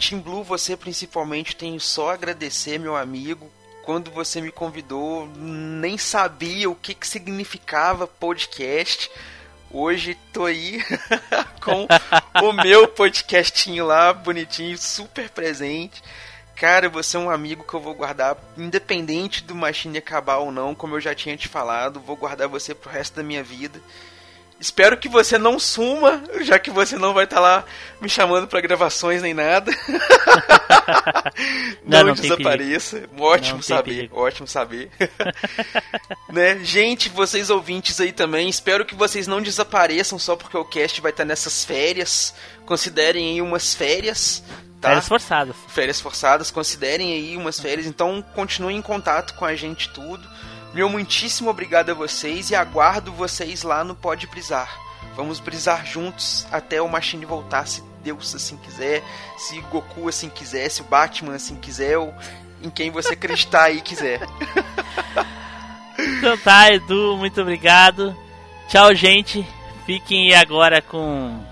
Team 0.00 0.20
Blue, 0.20 0.42
você 0.42 0.76
principalmente, 0.76 1.54
tenho 1.54 1.78
só 1.80 2.10
a 2.10 2.14
agradecer, 2.14 2.76
meu 2.76 2.96
amigo. 2.96 3.48
Quando 3.84 4.10
você 4.10 4.40
me 4.40 4.50
convidou, 4.50 5.28
nem 5.36 5.96
sabia 5.96 6.68
o 6.68 6.74
que, 6.74 6.92
que 6.92 7.06
significava 7.06 8.04
podcast. 8.04 9.08
Hoje 9.70 10.18
tô 10.32 10.44
aí 10.44 10.82
com 11.62 11.86
o 12.44 12.52
meu 12.52 12.88
podcastinho 12.88 13.86
lá, 13.86 14.12
bonitinho, 14.12 14.76
super 14.76 15.30
presente. 15.30 16.02
Cara, 16.56 16.88
você 16.88 17.16
é 17.16 17.20
um 17.20 17.30
amigo 17.30 17.62
que 17.62 17.74
eu 17.74 17.80
vou 17.80 17.94
guardar, 17.94 18.36
independente 18.58 19.44
do 19.44 19.54
Machine 19.54 19.98
acabar 19.98 20.38
ou 20.38 20.50
não, 20.50 20.74
como 20.74 20.96
eu 20.96 21.00
já 21.00 21.14
tinha 21.14 21.36
te 21.36 21.46
falado, 21.46 22.00
vou 22.00 22.16
guardar 22.16 22.48
você 22.48 22.74
pro 22.74 22.90
resto 22.90 23.14
da 23.14 23.22
minha 23.22 23.44
vida. 23.44 23.80
Espero 24.58 24.96
que 24.96 25.08
você 25.08 25.36
não 25.36 25.58
suma, 25.58 26.22
já 26.40 26.58
que 26.58 26.70
você 26.70 26.96
não 26.96 27.12
vai 27.12 27.24
estar 27.24 27.40
lá 27.40 27.62
me 28.00 28.08
chamando 28.08 28.48
pra 28.48 28.60
gravações 28.60 29.20
nem 29.20 29.34
nada. 29.34 29.70
Não, 31.84 32.00
não, 32.00 32.06
não 32.06 32.14
desapareça. 32.14 33.08
Ótimo 33.18 33.56
Não 33.56 33.62
saber, 33.62 34.08
ótimo 34.12 34.46
saber. 34.46 34.90
né? 36.32 36.58
Gente, 36.62 37.08
vocês 37.08 37.50
ouvintes 37.50 38.00
aí 38.00 38.12
também, 38.12 38.48
espero 38.48 38.84
que 38.84 38.94
vocês 38.94 39.26
não 39.26 39.40
desapareçam 39.40 40.18
só 40.18 40.36
porque 40.36 40.56
o 40.56 40.64
cast 40.64 41.00
vai 41.00 41.10
estar 41.10 41.24
nessas 41.24 41.64
férias. 41.64 42.34
Considerem 42.64 43.32
aí 43.32 43.42
umas 43.42 43.74
férias, 43.74 44.42
tá? 44.80 44.88
Férias 44.88 45.08
forçadas. 45.08 45.56
férias 45.68 46.00
forçadas, 46.00 46.50
considerem 46.50 47.12
aí 47.12 47.36
umas 47.36 47.58
férias, 47.60 47.86
então 47.86 48.24
continuem 48.34 48.76
em 48.76 48.82
contato 48.82 49.34
com 49.34 49.44
a 49.44 49.54
gente 49.54 49.88
tudo. 49.90 50.28
Meu 50.76 50.90
muitíssimo 50.90 51.48
obrigado 51.48 51.88
a 51.88 51.94
vocês 51.94 52.50
e 52.50 52.54
aguardo 52.54 53.10
vocês 53.10 53.62
lá 53.62 53.82
no 53.82 53.94
Pode 53.94 54.26
Brisar. 54.26 54.68
Vamos 55.16 55.40
brisar 55.40 55.86
juntos 55.86 56.46
até 56.52 56.82
o 56.82 56.86
Machine 56.86 57.24
voltar, 57.24 57.66
se 57.66 57.82
Deus 58.04 58.34
assim 58.34 58.58
quiser, 58.58 59.02
se 59.38 59.58
Goku 59.72 60.06
assim 60.06 60.28
quiser, 60.28 60.68
se 60.68 60.82
o 60.82 60.84
Batman 60.84 61.34
assim 61.34 61.56
quiser, 61.56 61.96
ou 61.96 62.12
em 62.62 62.68
quem 62.68 62.90
você 62.90 63.14
acreditar 63.14 63.62
aí 63.62 63.80
quiser. 63.80 64.20
Então 66.18 66.36
tá, 66.36 66.70
Edu, 66.70 67.16
muito 67.16 67.40
obrigado. 67.40 68.14
Tchau, 68.68 68.94
gente. 68.94 69.46
Fiquem 69.86 70.34
agora 70.34 70.82
com. 70.82 71.42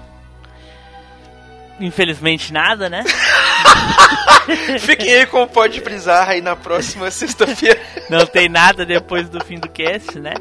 Infelizmente 1.80 2.52
nada, 2.52 2.90
né? 2.90 3.02
Fiquem 4.80 5.12
aí 5.12 5.26
com 5.26 5.42
o 5.42 5.48
Pode 5.48 5.80
Brisar 5.80 6.28
aí 6.28 6.40
na 6.40 6.56
próxima 6.56 7.10
sexta-feira. 7.10 7.80
Não 8.10 8.26
tem 8.26 8.48
nada 8.48 8.84
depois 8.84 9.28
do 9.28 9.42
fim 9.44 9.58
do 9.58 9.68
cast, 9.68 10.18
né? 10.18 10.34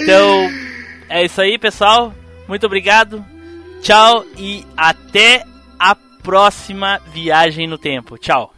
Então, 0.00 0.50
é 1.08 1.24
isso 1.24 1.40
aí, 1.40 1.58
pessoal. 1.58 2.14
Muito 2.48 2.66
obrigado. 2.66 3.24
Tchau 3.80 4.24
e 4.36 4.64
até 4.76 5.44
a 5.78 5.94
próxima 5.94 7.00
viagem 7.12 7.66
no 7.66 7.78
tempo. 7.78 8.16
Tchau. 8.16 8.51